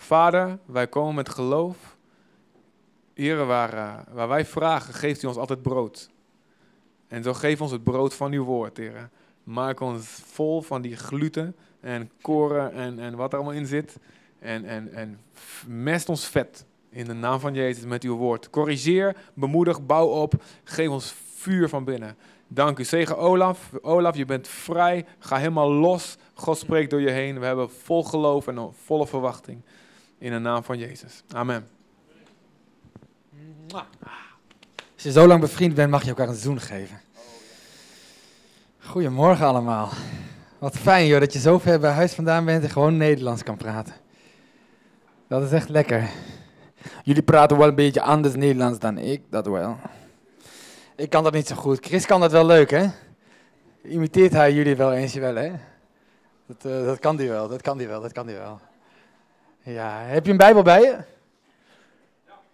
Vader, 0.00 0.58
wij 0.64 0.86
komen 0.86 1.14
met 1.14 1.28
geloof. 1.28 1.96
Here, 3.14 3.44
waar, 3.44 3.74
uh, 3.74 3.94
waar 4.12 4.28
wij 4.28 4.46
vragen, 4.46 4.94
geeft 4.94 5.22
u 5.22 5.26
ons 5.26 5.36
altijd 5.36 5.62
brood. 5.62 6.10
En 7.08 7.22
zo 7.22 7.34
geef 7.34 7.60
ons 7.60 7.70
het 7.70 7.84
brood 7.84 8.14
van 8.14 8.32
uw 8.32 8.44
woord, 8.44 8.76
Heer. 8.76 9.08
Maak 9.44 9.80
ons 9.80 10.06
vol 10.06 10.62
van 10.62 10.82
die 10.82 10.96
gluten 10.96 11.56
en 11.80 12.10
koren 12.20 12.72
en, 12.72 12.98
en 12.98 13.16
wat 13.16 13.32
er 13.32 13.38
allemaal 13.38 13.56
in 13.56 13.66
zit. 13.66 13.98
En, 14.38 14.64
en, 14.64 14.92
en 14.92 15.20
mest 15.66 16.08
ons 16.08 16.24
vet 16.26 16.64
in 16.90 17.04
de 17.04 17.14
naam 17.14 17.40
van 17.40 17.54
Jezus 17.54 17.84
met 17.84 18.02
uw 18.02 18.16
woord. 18.16 18.50
Corrigeer, 18.50 19.16
bemoedig, 19.34 19.86
bouw 19.86 20.06
op. 20.06 20.42
Geef 20.64 20.88
ons 20.88 21.14
vuur 21.34 21.68
van 21.68 21.84
binnen. 21.84 22.16
Dank 22.48 22.78
u. 22.78 22.84
Zegen 22.84 23.18
Olaf. 23.18 23.70
Olaf, 23.82 24.16
je 24.16 24.24
bent 24.24 24.48
vrij. 24.48 25.06
Ga 25.18 25.36
helemaal 25.36 25.72
los. 25.72 26.16
God 26.34 26.58
spreekt 26.58 26.90
door 26.90 27.00
je 27.00 27.10
heen. 27.10 27.38
We 27.38 27.46
hebben 27.46 27.70
vol 27.70 28.04
geloof 28.04 28.46
en 28.46 28.72
volle 28.84 29.06
verwachting. 29.06 29.62
In 30.20 30.30
de 30.30 30.38
naam 30.38 30.62
van 30.62 30.78
Jezus. 30.78 31.22
Amen. 31.32 31.68
Als 34.94 35.02
je 35.02 35.12
zo 35.12 35.26
lang 35.26 35.40
bevriend 35.40 35.74
bent, 35.74 35.90
mag 35.90 36.02
je 36.02 36.08
elkaar 36.08 36.28
een 36.28 36.34
zoen 36.34 36.60
geven. 36.60 37.00
Goedemorgen 38.78 39.46
allemaal. 39.46 39.90
Wat 40.58 40.76
fijn 40.76 41.06
joh, 41.06 41.20
dat 41.20 41.32
je 41.32 41.38
zo 41.38 41.58
ver 41.58 41.80
bij 41.80 41.90
huis 41.90 42.14
vandaan 42.14 42.44
bent 42.44 42.62
en 42.64 42.70
gewoon 42.70 42.96
Nederlands 42.96 43.42
kan 43.42 43.56
praten. 43.56 43.94
Dat 45.28 45.42
is 45.42 45.52
echt 45.52 45.68
lekker. 45.68 46.10
Jullie 47.02 47.22
praten 47.22 47.58
wel 47.58 47.68
een 47.68 47.74
beetje 47.74 48.02
anders 48.02 48.34
Nederlands 48.34 48.78
dan 48.78 48.98
ik, 48.98 49.22
dat 49.30 49.46
wel. 49.46 49.78
Ik 50.96 51.10
kan 51.10 51.24
dat 51.24 51.32
niet 51.32 51.46
zo 51.46 51.54
goed. 51.54 51.86
Chris 51.86 52.06
kan 52.06 52.20
dat 52.20 52.32
wel 52.32 52.46
leuk, 52.46 52.70
hè? 52.70 52.86
Imiteert 53.82 54.32
hij 54.32 54.52
jullie 54.52 54.76
wel 54.76 54.92
eens 54.92 55.14
wel, 55.14 55.34
hè? 55.34 55.52
Dat, 56.46 56.64
uh, 56.64 56.84
dat 56.84 56.98
kan 56.98 57.16
die 57.16 57.28
wel, 57.28 57.48
dat 57.48 57.62
kan 57.62 57.78
die 57.78 57.86
wel, 57.86 58.00
dat 58.00 58.12
kan 58.12 58.26
die 58.26 58.36
wel. 58.36 58.60
Ja, 59.62 59.98
heb 59.98 60.24
je 60.24 60.30
een 60.30 60.36
Bijbel 60.36 60.62
bij 60.62 60.80
je? 60.80 60.98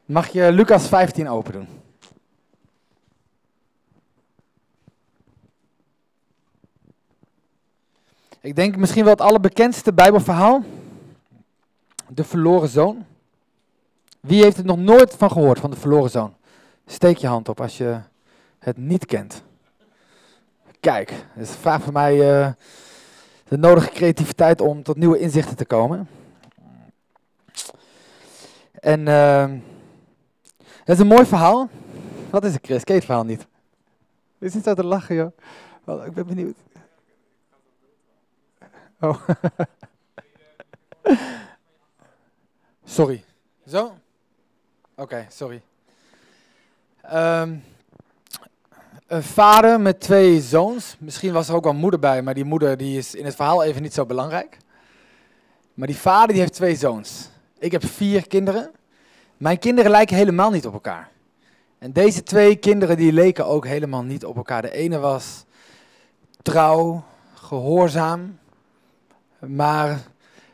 Mag 0.04 0.28
je 0.28 0.52
Lucas 0.52 0.88
15 0.88 1.28
open 1.28 1.52
doen? 1.52 1.68
Ik 8.40 8.56
denk 8.56 8.76
misschien 8.76 9.02
wel 9.04 9.12
het 9.12 9.22
allerbekendste 9.22 9.92
Bijbelverhaal. 9.92 10.62
De 12.08 12.24
verloren 12.24 12.68
zoon. 12.68 13.04
Wie 14.20 14.42
heeft 14.42 14.56
het 14.56 14.66
nog 14.66 14.78
nooit 14.78 15.14
van 15.14 15.30
gehoord, 15.30 15.58
van 15.58 15.70
de 15.70 15.76
verloren 15.76 16.10
zoon? 16.10 16.34
Steek 16.86 17.16
je 17.16 17.26
hand 17.26 17.48
op 17.48 17.60
als 17.60 17.78
je 17.78 18.00
het 18.58 18.76
niet 18.76 19.06
kent. 19.06 19.42
Kijk, 20.80 21.10
het 21.10 21.48
is 21.48 21.54
vraag 21.54 21.82
voor 21.82 21.92
mij 21.92 22.14
uh, 22.14 22.48
de 23.48 23.56
nodige 23.58 23.90
creativiteit 23.90 24.60
om 24.60 24.82
tot 24.82 24.96
nieuwe 24.96 25.18
inzichten 25.18 25.56
te 25.56 25.64
komen. 25.64 26.08
En 28.86 29.00
uh, 29.00 29.50
het 30.84 30.88
is 30.88 30.98
een 30.98 31.06
mooi 31.06 31.24
verhaal. 31.26 31.68
Wat 32.30 32.44
is 32.44 32.52
het, 32.52 32.66
Chris? 32.66 32.84
Ken 32.84 32.94
het 32.94 33.04
verhaal 33.04 33.24
niet? 33.24 33.46
is 34.38 34.54
niet 34.54 34.64
zo 34.64 34.74
te 34.74 34.84
lachen, 34.84 35.14
joh. 35.14 36.06
Ik 36.06 36.12
ben 36.12 36.26
benieuwd. 36.26 36.56
Oh. 39.00 39.28
sorry. 42.84 43.24
Zo? 43.68 43.96
Oké, 44.94 45.26
sorry. 45.30 45.62
Um, 47.12 47.64
een 49.06 49.22
vader 49.22 49.80
met 49.80 50.00
twee 50.00 50.40
zoons. 50.40 50.96
Misschien 50.98 51.32
was 51.32 51.48
er 51.48 51.54
ook 51.54 51.64
wel 51.64 51.72
een 51.72 51.78
moeder 51.78 52.00
bij, 52.00 52.22
maar 52.22 52.34
die 52.34 52.44
moeder 52.44 52.76
die 52.76 52.98
is 52.98 53.14
in 53.14 53.24
het 53.24 53.34
verhaal 53.34 53.64
even 53.64 53.82
niet 53.82 53.94
zo 53.94 54.06
belangrijk. 54.06 54.58
Maar 55.74 55.86
die 55.86 55.96
vader 55.96 56.28
die 56.28 56.40
heeft 56.40 56.54
twee 56.54 56.76
zoons. 56.76 57.28
Ik 57.58 57.72
heb 57.72 57.84
vier 57.84 58.28
kinderen. 58.28 58.75
Mijn 59.36 59.58
kinderen 59.58 59.90
lijken 59.90 60.16
helemaal 60.16 60.50
niet 60.50 60.66
op 60.66 60.72
elkaar. 60.72 61.10
En 61.78 61.92
deze 61.92 62.22
twee 62.22 62.56
kinderen 62.56 62.96
die 62.96 63.12
leken 63.12 63.46
ook 63.46 63.66
helemaal 63.66 64.02
niet 64.02 64.24
op 64.24 64.36
elkaar. 64.36 64.62
De 64.62 64.72
ene 64.72 64.98
was 64.98 65.44
trouw, 66.42 67.04
gehoorzaam, 67.34 68.38
maar 69.38 70.02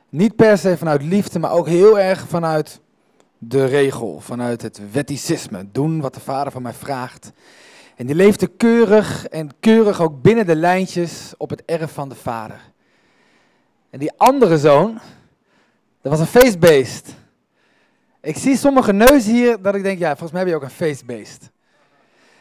niet 0.09 0.37
per 0.37 0.59
se 0.59 0.76
vanuit 0.76 1.03
liefde, 1.03 1.38
maar 1.38 1.53
ook 1.53 1.66
heel 1.66 1.98
erg 1.98 2.28
vanuit 2.28 2.81
de 3.38 3.65
regel, 3.65 4.20
vanuit 4.20 4.62
het 4.62 4.81
wetticisme. 4.93 5.66
Doen 5.72 6.00
wat 6.00 6.14
de 6.14 6.20
vader 6.20 6.53
van 6.53 6.62
mij 6.62 6.72
vraagt. 6.72 7.32
En 7.97 8.06
die 8.06 8.14
leefde 8.14 8.47
keurig 8.47 9.26
en 9.26 9.50
keurig 9.60 10.00
ook 10.00 10.22
binnen 10.22 10.47
de 10.47 10.56
lijntjes 10.56 11.34
op 11.37 11.50
het 11.50 11.62
erf 11.64 11.93
van 11.93 12.09
de 12.09 12.14
vader. 12.14 12.60
En 13.91 13.99
die 13.99 14.12
andere 14.16 14.59
zoon, 14.59 15.00
dat 16.00 16.12
was 16.12 16.20
een 16.20 16.26
feestbeest. 16.26 17.14
Ik 18.22 18.37
zie 18.37 18.56
sommige 18.56 18.93
neuzen 18.93 19.33
hier 19.33 19.62
dat 19.62 19.75
ik 19.75 19.83
denk, 19.83 19.99
ja, 19.99 20.09
volgens 20.09 20.31
mij 20.31 20.41
heb 20.41 20.49
je 20.49 20.56
ook 20.56 20.62
een 20.62 20.71
feestbeest. 20.71 21.50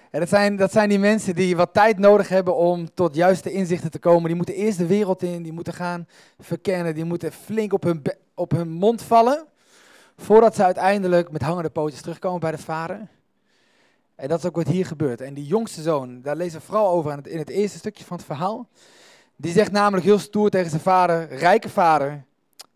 En 0.09 0.19
dat 0.19 0.29
zijn, 0.29 0.55
dat 0.55 0.71
zijn 0.71 0.89
die 0.89 0.99
mensen 0.99 1.35
die 1.35 1.55
wat 1.55 1.73
tijd 1.73 1.97
nodig 1.97 2.29
hebben 2.29 2.55
om 2.55 2.93
tot 2.93 3.15
juiste 3.15 3.51
inzichten 3.51 3.91
te 3.91 3.99
komen. 3.99 4.25
Die 4.25 4.35
moeten 4.35 4.55
eerst 4.55 4.77
de 4.77 4.85
wereld 4.85 5.23
in, 5.23 5.43
die 5.43 5.51
moeten 5.51 5.73
gaan 5.73 6.07
verkennen, 6.39 6.95
die 6.95 7.03
moeten 7.03 7.31
flink 7.31 7.73
op 7.73 7.83
hun, 7.83 8.01
op 8.33 8.51
hun 8.51 8.69
mond 8.69 9.01
vallen. 9.01 9.45
Voordat 10.17 10.55
ze 10.55 10.63
uiteindelijk 10.63 11.31
met 11.31 11.41
hangende 11.41 11.69
pootjes 11.69 12.01
terugkomen 12.01 12.39
bij 12.39 12.51
de 12.51 12.57
vader. 12.57 13.07
En 14.15 14.27
dat 14.27 14.39
is 14.39 14.45
ook 14.45 14.55
wat 14.55 14.67
hier 14.67 14.85
gebeurt. 14.85 15.21
En 15.21 15.33
die 15.33 15.45
jongste 15.45 15.81
zoon, 15.81 16.21
daar 16.21 16.35
lezen 16.35 16.59
we 16.59 16.65
vooral 16.65 16.89
over 16.89 17.27
in 17.27 17.37
het 17.37 17.49
eerste 17.49 17.77
stukje 17.77 18.05
van 18.05 18.17
het 18.17 18.25
verhaal. 18.25 18.67
Die 19.35 19.51
zegt 19.51 19.71
namelijk 19.71 20.05
heel 20.05 20.19
stoer 20.19 20.49
tegen 20.49 20.69
zijn 20.69 20.81
vader, 20.81 21.27
rijke 21.27 21.69
vader. 21.69 22.23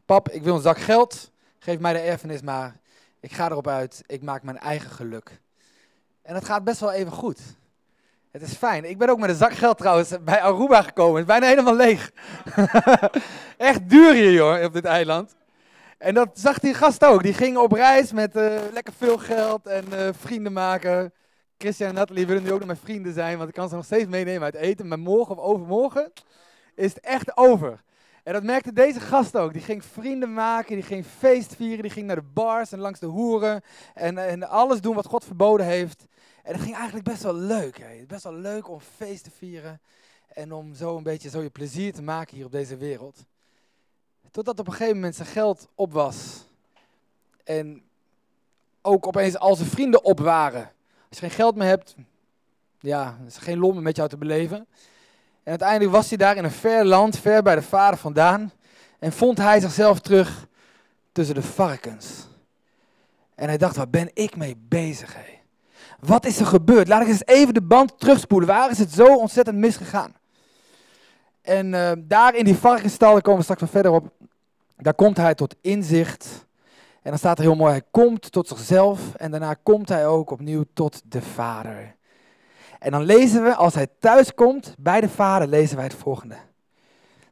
Pap, 0.05 0.29
ik 0.29 0.43
wil 0.43 0.55
een 0.55 0.61
zak 0.61 0.79
geld, 0.79 1.31
geef 1.59 1.79
mij 1.79 1.93
de 1.93 1.99
erfenis 1.99 2.41
maar. 2.41 2.83
Ik 3.25 3.31
ga 3.31 3.49
erop 3.49 3.67
uit, 3.67 4.03
ik 4.07 4.21
maak 4.21 4.43
mijn 4.43 4.57
eigen 4.57 4.91
geluk. 4.91 5.39
En 6.21 6.35
het 6.35 6.45
gaat 6.45 6.63
best 6.63 6.79
wel 6.79 6.91
even 6.91 7.11
goed. 7.11 7.39
Het 8.31 8.41
is 8.41 8.53
fijn. 8.53 8.89
Ik 8.89 8.97
ben 8.97 9.09
ook 9.09 9.19
met 9.19 9.29
een 9.29 9.35
zak 9.35 9.53
geld 9.53 9.77
trouwens 9.77 10.13
bij 10.23 10.41
Aruba 10.41 10.81
gekomen. 10.81 11.13
Het 11.13 11.29
is 11.29 11.39
bijna 11.39 11.47
helemaal 11.47 11.75
leeg. 11.75 12.11
Echt 13.57 13.89
duur 13.89 14.13
hier, 14.13 14.31
joh, 14.31 14.63
op 14.63 14.73
dit 14.73 14.85
eiland. 14.85 15.35
En 15.97 16.13
dat 16.13 16.29
zag 16.33 16.59
die 16.59 16.73
gast 16.73 17.05
ook. 17.05 17.23
Die 17.23 17.33
ging 17.33 17.57
op 17.57 17.71
reis 17.71 18.11
met 18.11 18.35
uh, 18.35 18.57
lekker 18.71 18.93
veel 18.97 19.17
geld 19.17 19.67
en 19.67 19.85
uh, 19.93 20.09
vrienden 20.19 20.53
maken. 20.53 21.13
Christian 21.57 21.89
en 21.89 21.95
Nathalie 21.95 22.27
willen 22.27 22.43
nu 22.43 22.51
ook 22.51 22.57
nog 22.57 22.67
mijn 22.67 22.79
vrienden 22.83 23.13
zijn, 23.13 23.37
want 23.37 23.49
ik 23.49 23.55
kan 23.55 23.69
ze 23.69 23.75
nog 23.75 23.85
steeds 23.85 24.07
meenemen 24.07 24.43
uit 24.43 24.55
eten. 24.55 24.87
Maar 24.87 24.99
morgen 24.99 25.37
of 25.37 25.43
overmorgen 25.43 26.11
is 26.75 26.93
het 26.93 26.99
echt 26.99 27.37
over. 27.37 27.83
En 28.25 28.33
dat 28.33 28.43
merkte 28.43 28.73
deze 28.73 28.99
gast 28.99 29.37
ook. 29.37 29.53
Die 29.53 29.61
ging 29.61 29.85
vrienden 29.85 30.33
maken, 30.33 30.75
die 30.75 30.83
ging 30.83 31.05
feest 31.05 31.55
vieren, 31.55 31.81
die 31.81 31.91
ging 31.91 32.07
naar 32.07 32.15
de 32.15 32.31
bars 32.33 32.71
en 32.71 32.79
langs 32.79 32.99
de 32.99 33.05
hoeren. 33.05 33.61
En, 33.93 34.17
en 34.17 34.49
alles 34.49 34.81
doen 34.81 34.95
wat 34.95 35.05
God 35.05 35.25
verboden 35.25 35.65
heeft. 35.65 36.05
En 36.43 36.53
het 36.53 36.61
ging 36.61 36.75
eigenlijk 36.75 37.05
best 37.05 37.23
wel 37.23 37.35
leuk. 37.35 37.77
Hè. 37.77 38.05
Best 38.07 38.23
wel 38.23 38.33
leuk 38.33 38.69
om 38.69 38.79
feest 38.79 39.23
te 39.23 39.31
vieren. 39.31 39.79
En 40.27 40.53
om 40.53 40.73
zo 40.73 40.97
een 40.97 41.03
beetje 41.03 41.29
zo 41.29 41.41
je 41.41 41.49
plezier 41.49 41.93
te 41.93 42.01
maken 42.01 42.35
hier 42.35 42.45
op 42.45 42.51
deze 42.51 42.77
wereld. 42.77 43.25
Totdat 44.31 44.59
op 44.59 44.67
een 44.67 44.73
gegeven 44.73 44.95
moment 44.95 45.15
zijn 45.15 45.27
geld 45.27 45.67
op 45.75 45.93
was. 45.93 46.47
En 47.43 47.83
ook 48.81 49.07
opeens 49.07 49.37
al 49.37 49.55
zijn 49.55 49.69
vrienden 49.69 50.03
op 50.03 50.19
waren. 50.19 50.71
Als 51.09 51.19
je 51.19 51.25
geen 51.25 51.29
geld 51.29 51.55
meer 51.55 51.67
hebt, 51.67 51.95
ja, 52.79 53.17
is 53.25 53.37
geen 53.37 53.57
lol 53.57 53.73
met 53.73 53.95
jou 53.95 54.09
te 54.09 54.17
beleven. 54.17 54.67
En 55.45 55.51
uiteindelijk 55.51 55.91
was 55.91 56.09
hij 56.09 56.17
daar 56.17 56.37
in 56.37 56.43
een 56.43 56.51
ver 56.51 56.85
land, 56.85 57.19
ver 57.19 57.43
bij 57.43 57.55
de 57.55 57.61
vader 57.61 57.99
vandaan. 57.99 58.51
En 58.99 59.11
vond 59.11 59.37
hij 59.37 59.59
zichzelf 59.59 59.99
terug 59.99 60.47
tussen 61.11 61.35
de 61.35 61.41
varkens. 61.41 62.27
En 63.35 63.47
hij 63.47 63.57
dacht, 63.57 63.75
waar 63.75 63.89
ben 63.89 64.09
ik 64.13 64.35
mee 64.35 64.57
bezig? 64.57 65.17
Wat 65.99 66.25
is 66.25 66.39
er 66.39 66.45
gebeurd? 66.45 66.87
Laat 66.87 67.01
ik 67.01 67.07
eens 67.07 67.25
even 67.25 67.53
de 67.53 67.61
band 67.61 67.99
terugspoelen. 67.99 68.47
Waar 68.47 68.71
is 68.71 68.77
het 68.77 68.91
zo 68.91 69.15
ontzettend 69.15 69.57
misgegaan? 69.57 70.13
En 71.41 71.73
uh, 71.73 71.91
daar 71.97 72.35
in 72.35 72.45
die 72.45 72.55
varkensstal, 72.55 73.11
daar 73.11 73.21
komen 73.21 73.37
we 73.37 73.43
straks 73.43 73.61
nog 73.61 73.69
verder 73.69 73.91
op, 73.91 74.09
daar 74.77 74.93
komt 74.93 75.17
hij 75.17 75.35
tot 75.35 75.55
inzicht. 75.61 76.45
En 77.01 77.09
dan 77.09 77.17
staat 77.17 77.37
er 77.37 77.43
heel 77.43 77.55
mooi, 77.55 77.71
hij 77.71 77.83
komt 77.91 78.31
tot 78.31 78.47
zichzelf 78.47 79.15
en 79.15 79.31
daarna 79.31 79.53
komt 79.63 79.89
hij 79.89 80.07
ook 80.07 80.31
opnieuw 80.31 80.63
tot 80.73 81.01
de 81.05 81.21
Vader. 81.21 81.95
En 82.85 82.91
dan 82.91 83.03
lezen 83.03 83.43
we, 83.43 83.55
als 83.55 83.73
hij 83.73 83.87
thuis 83.99 84.33
komt 84.33 84.75
bij 84.79 85.01
de 85.01 85.09
Vader, 85.09 85.47
lezen 85.47 85.75
wij 85.75 85.85
het 85.85 85.93
volgende. 85.93 86.35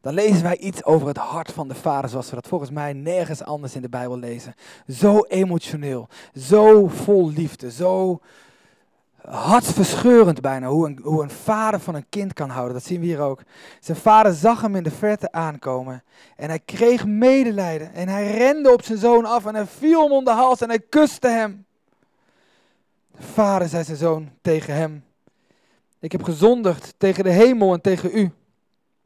Dan 0.01 0.13
lezen 0.13 0.44
wij 0.44 0.57
iets 0.57 0.83
over 0.83 1.07
het 1.07 1.17
hart 1.17 1.51
van 1.51 1.67
de 1.67 1.75
Vader, 1.75 2.09
zoals 2.09 2.29
we 2.29 2.35
dat 2.35 2.47
volgens 2.47 2.71
mij 2.71 2.94
nergens 2.94 3.44
anders 3.44 3.75
in 3.75 3.81
de 3.81 3.89
Bijbel 3.89 4.17
lezen. 4.17 4.55
Zo 4.88 5.21
emotioneel, 5.21 6.07
zo 6.35 6.88
vol 6.88 7.29
liefde, 7.29 7.71
zo 7.71 8.19
hartverscheurend 9.21 10.41
bijna, 10.41 10.67
hoe 10.67 10.88
een, 10.88 11.00
hoe 11.03 11.23
een 11.23 11.29
vader 11.29 11.79
van 11.79 11.95
een 11.95 12.09
kind 12.09 12.33
kan 12.33 12.49
houden. 12.49 12.73
Dat 12.73 12.85
zien 12.85 12.99
we 12.99 13.06
hier 13.06 13.21
ook. 13.21 13.41
Zijn 13.79 13.97
vader 13.97 14.33
zag 14.33 14.61
hem 14.61 14.75
in 14.75 14.83
de 14.83 14.91
verte 14.91 15.31
aankomen 15.31 16.03
en 16.35 16.49
hij 16.49 16.59
kreeg 16.59 17.06
medelijden 17.06 17.94
en 17.94 18.07
hij 18.07 18.38
rende 18.38 18.73
op 18.73 18.83
zijn 18.83 18.97
zoon 18.97 19.25
af 19.25 19.45
en 19.45 19.56
hij 19.56 19.65
viel 19.65 20.03
hem 20.03 20.11
om 20.11 20.25
de 20.25 20.31
hals 20.31 20.61
en 20.61 20.69
hij 20.69 20.79
kuste 20.79 21.27
hem. 21.27 21.65
De 23.17 23.23
vader 23.23 23.67
zei 23.67 23.83
zijn 23.83 23.97
zoon 23.97 24.29
tegen 24.41 24.73
hem, 24.73 25.03
ik 26.03 26.11
heb 26.11 26.23
gezondigd 26.23 26.94
tegen 26.97 27.23
de 27.23 27.29
hemel 27.29 27.73
en 27.73 27.81
tegen 27.81 28.09
u. 28.13 28.31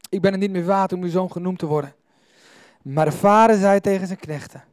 Ik 0.09 0.21
ben 0.21 0.31
het 0.31 0.41
niet 0.41 0.51
meer 0.51 0.65
waard 0.65 0.93
om 0.93 1.03
uw 1.03 1.09
zoon 1.09 1.31
genoemd 1.31 1.59
te 1.59 1.65
worden. 1.65 1.95
Maar 2.81 3.05
de 3.05 3.11
vader 3.11 3.57
zei 3.57 3.79
tegen 3.79 4.07
zijn 4.07 4.19
knechten, 4.19 4.63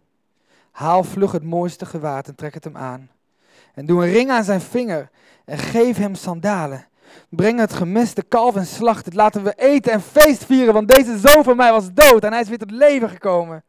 Haal 0.70 1.04
vlug 1.04 1.32
het 1.32 1.42
mooiste 1.42 1.86
gewaad 1.86 2.28
en 2.28 2.34
trek 2.34 2.54
het 2.54 2.64
hem 2.64 2.76
aan. 2.76 3.10
En 3.74 3.86
doe 3.86 4.04
een 4.04 4.12
ring 4.12 4.30
aan 4.30 4.44
zijn 4.44 4.60
vinger 4.60 5.10
en 5.44 5.58
geef 5.58 5.96
hem 5.96 6.14
sandalen. 6.14 6.86
Breng 7.28 7.58
het 7.58 7.72
gemeste 7.72 8.22
kalf 8.22 8.56
en 8.56 8.66
slacht 8.66 9.04
het. 9.04 9.14
Laten 9.14 9.42
we 9.42 9.52
eten 9.56 9.92
en 9.92 10.00
feest 10.00 10.44
vieren, 10.44 10.74
want 10.74 10.88
deze 10.88 11.18
zoon 11.18 11.44
van 11.44 11.56
mij 11.56 11.72
was 11.72 11.92
dood 11.92 12.24
en 12.24 12.32
hij 12.32 12.40
is 12.40 12.48
weer 12.48 12.58
tot 12.58 12.70
leven 12.70 13.08
gekomen. 13.08 13.64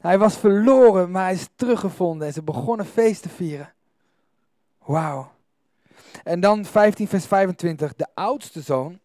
Hij 0.00 0.18
was 0.18 0.36
verloren, 0.36 1.10
maar 1.10 1.24
hij 1.24 1.34
is 1.34 1.48
teruggevonden 1.56 2.26
en 2.26 2.32
ze 2.32 2.42
begonnen 2.42 2.86
feest 2.86 3.22
te 3.22 3.28
vieren. 3.28 3.72
Wauw. 4.84 5.30
En 6.24 6.40
dan 6.40 6.64
15 6.64 7.08
vers 7.08 7.26
25. 7.26 7.94
De 7.94 8.06
oudste 8.14 8.60
zoon, 8.60 8.98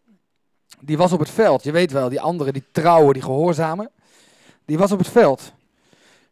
die 0.80 0.96
was 0.96 1.12
op 1.12 1.18
het 1.18 1.30
veld. 1.30 1.64
Je 1.64 1.72
weet 1.72 1.92
wel, 1.92 2.08
die 2.08 2.20
andere, 2.20 2.52
die 2.52 2.64
trouwen, 2.72 3.12
die 3.12 3.22
gehoorzamen. 3.22 3.90
Die 4.64 4.78
was 4.78 4.92
op 4.92 4.98
het 4.98 5.08
veld. 5.08 5.52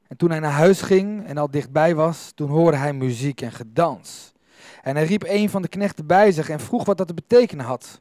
En 0.09 0.17
toen 0.17 0.31
hij 0.31 0.41
naar 0.41 0.51
huis 0.51 0.83
ging 0.83 1.27
en 1.27 1.39
al 1.39 1.51
dichtbij 1.51 1.95
was, 1.95 2.33
toen 2.35 2.51
hoorde 2.51 2.77
hij 2.77 2.93
muziek 2.93 3.41
en 3.41 3.53
gedans. 3.53 4.33
En 4.83 4.97
hij 4.97 5.05
riep 5.05 5.25
een 5.27 5.51
van 5.51 5.63
de 5.63 5.69
knechten 5.69 6.07
bij 6.07 6.33
zich 6.33 6.49
en 6.49 6.61
vroeg 6.61 6.85
wat 6.85 6.99
dat 6.99 7.07
te 7.07 7.15
betekenen 7.15 7.65
had. 7.65 8.01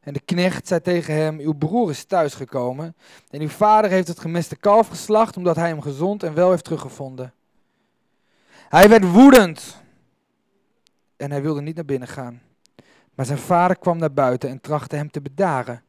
En 0.00 0.12
de 0.12 0.20
knecht 0.20 0.68
zei 0.68 0.80
tegen 0.80 1.14
hem, 1.14 1.38
uw 1.38 1.52
broer 1.52 1.90
is 1.90 2.04
thuisgekomen 2.04 2.96
en 3.30 3.40
uw 3.40 3.48
vader 3.48 3.90
heeft 3.90 4.08
het 4.08 4.20
gemeste 4.20 4.56
kalf 4.56 4.88
geslacht 4.88 5.36
omdat 5.36 5.56
hij 5.56 5.68
hem 5.68 5.80
gezond 5.80 6.22
en 6.22 6.34
wel 6.34 6.50
heeft 6.50 6.64
teruggevonden. 6.64 7.32
Hij 8.68 8.88
werd 8.88 9.10
woedend 9.10 9.79
en 11.20 11.30
hij 11.30 11.42
wilde 11.42 11.60
niet 11.60 11.74
naar 11.74 11.84
binnen 11.84 12.08
gaan. 12.08 12.40
Maar 13.14 13.26
zijn 13.26 13.38
vader 13.38 13.78
kwam 13.78 13.98
naar 13.98 14.12
buiten 14.12 14.48
en 14.50 14.60
trachtte 14.60 14.96
hem 14.96 15.10
te 15.10 15.20
bedaren. 15.20 15.82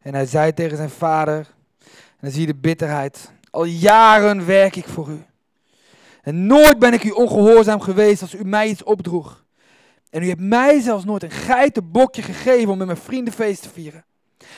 En 0.00 0.14
hij 0.14 0.26
zei 0.26 0.54
tegen 0.54 0.76
zijn 0.76 0.90
vader, 0.90 1.36
en 1.78 2.18
dan 2.20 2.30
zie 2.30 2.40
je 2.40 2.46
de 2.46 2.54
bitterheid, 2.54 3.32
al 3.50 3.64
jaren 3.64 4.46
werk 4.46 4.76
ik 4.76 4.88
voor 4.88 5.08
u. 5.08 5.24
En 6.22 6.46
nooit 6.46 6.78
ben 6.78 6.92
ik 6.92 7.04
u 7.04 7.10
ongehoorzaam 7.10 7.80
geweest 7.80 8.22
als 8.22 8.34
u 8.34 8.44
mij 8.44 8.68
iets 8.68 8.82
opdroeg. 8.82 9.44
En 10.10 10.22
u 10.22 10.28
hebt 10.28 10.40
mij 10.40 10.80
zelfs 10.80 11.04
nooit 11.04 11.22
een 11.22 11.30
geitenbokje 11.30 12.22
gegeven 12.22 12.70
om 12.70 12.78
met 12.78 12.86
mijn 12.86 12.98
vrienden 12.98 13.34
feest 13.34 13.62
te 13.62 13.68
vieren. 13.68 14.04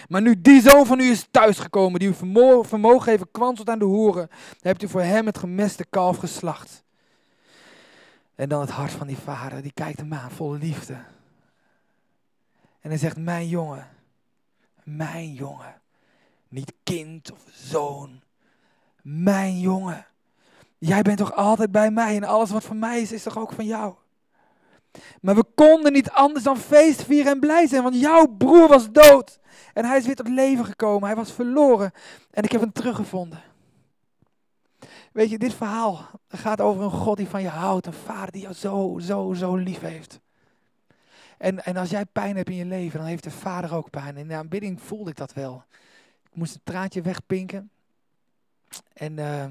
Maar 0.09 0.23
nu 0.23 0.41
die 0.41 0.61
zoon 0.61 0.87
van 0.87 1.01
u 1.01 1.11
is 1.11 1.27
thuisgekomen, 1.31 2.01
die 2.01 2.09
u 2.09 2.15
vermogen 2.63 3.11
heeft 3.11 3.25
kwanselt 3.33 3.69
aan 3.69 3.79
de 3.79 3.85
hoeren, 3.85 4.29
hebt 4.61 4.83
u 4.83 4.89
voor 4.89 5.03
hem 5.03 5.27
het 5.27 5.39
gemeste 5.39 5.85
kalf 5.91 6.17
geslacht. 6.17 6.84
En 8.35 8.49
dan 8.49 8.61
het 8.61 8.71
hart 8.71 8.93
van 8.93 9.07
die 9.07 9.19
vader, 9.19 9.63
die 9.63 9.73
kijkt 9.73 9.99
hem 9.99 10.15
aan 10.15 10.31
vol 10.31 10.55
liefde. 10.55 10.95
En 12.81 12.91
hij 12.91 12.99
zegt, 12.99 13.17
mijn 13.17 13.49
jongen, 13.49 13.89
mijn 14.83 15.33
jongen, 15.33 15.81
niet 16.49 16.73
kind 16.83 17.33
of 17.33 17.39
zoon, 17.53 18.23
mijn 19.03 19.61
jongen. 19.61 20.07
Jij 20.79 21.03
bent 21.03 21.19
toch 21.19 21.35
altijd 21.35 21.73
bij 21.73 21.91
mij 21.91 22.17
en 22.17 22.25
alles 22.25 22.51
wat 22.51 22.65
van 22.65 22.79
mij 22.79 23.01
is, 23.01 23.13
is 23.13 23.23
toch 23.23 23.39
ook 23.39 23.53
van 23.53 23.65
jou? 23.65 23.95
Maar 25.21 25.35
we 25.35 25.45
konden 25.55 25.93
niet 25.93 26.11
anders 26.11 26.45
dan 26.45 26.57
feest 26.57 27.03
vieren 27.03 27.33
en 27.33 27.41
blij 27.41 27.67
zijn, 27.67 27.83
want 27.83 28.01
jouw 28.01 28.27
broer 28.27 28.69
was 28.69 28.93
dood. 28.93 29.39
En 29.73 29.85
hij 29.85 29.99
is 29.99 30.07
weer 30.07 30.15
tot 30.15 30.29
leven 30.29 30.65
gekomen. 30.65 31.07
Hij 31.07 31.17
was 31.17 31.33
verloren 31.33 31.93
en 32.31 32.45
ik 32.45 32.53
heb 32.53 32.61
hem 32.61 32.73
teruggevonden. 32.73 33.43
Weet 35.15 35.31
je, 35.31 35.39
dit 35.39 35.55
verhaal 35.55 36.11
gaat 36.29 36.61
over 36.61 36.83
een 36.83 36.91
God 36.91 37.17
die 37.17 37.29
van 37.29 37.43
je 37.43 37.49
houdt. 37.49 37.87
Een 37.87 37.93
vader 37.93 38.33
die 38.33 38.43
jou 38.43 38.55
zo, 38.55 38.99
zo, 38.99 39.33
zo 39.33 39.57
lief 39.57 39.81
heeft. 39.81 40.21
En, 41.39 41.65
en 41.65 41.77
als 41.77 41.91
jij 41.91 42.05
pijn 42.05 42.37
hebt 42.37 42.49
in 42.49 42.57
je 42.57 42.65
leven, 42.65 42.99
dan 42.99 43.09
heeft 43.09 43.25
de 43.25 43.31
vader 43.31 43.75
ook 43.75 43.91
pijn. 43.91 44.07
En 44.07 44.17
in 44.17 44.29
de 44.29 44.35
aanbidding 44.35 44.81
voelde 44.81 45.11
ik 45.11 45.17
dat 45.17 45.33
wel. 45.33 45.65
Ik 46.31 46.35
moest 46.35 46.55
een 46.55 46.61
traantje 46.65 47.03
wegpinken. 47.03 47.71
En, 48.93 49.19
uh, 49.19 49.45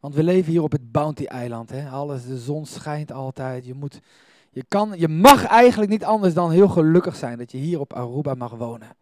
want 0.00 0.14
we 0.14 0.22
leven 0.22 0.52
hier 0.52 0.62
op 0.62 0.72
het 0.72 0.92
Bounty-eiland. 0.92 1.72
Alles, 1.90 2.26
de 2.26 2.38
zon 2.38 2.66
schijnt 2.66 3.12
altijd. 3.12 3.64
Je, 3.64 3.74
moet, 3.74 4.00
je, 4.50 4.64
kan, 4.68 4.98
je 4.98 5.08
mag 5.08 5.46
eigenlijk 5.46 5.90
niet 5.90 6.04
anders 6.04 6.34
dan 6.34 6.50
heel 6.50 6.68
gelukkig 6.68 7.16
zijn 7.16 7.38
dat 7.38 7.52
je 7.52 7.58
hier 7.58 7.80
op 7.80 7.92
Aruba 7.92 8.34
mag 8.34 8.52
wonen. 8.52 8.96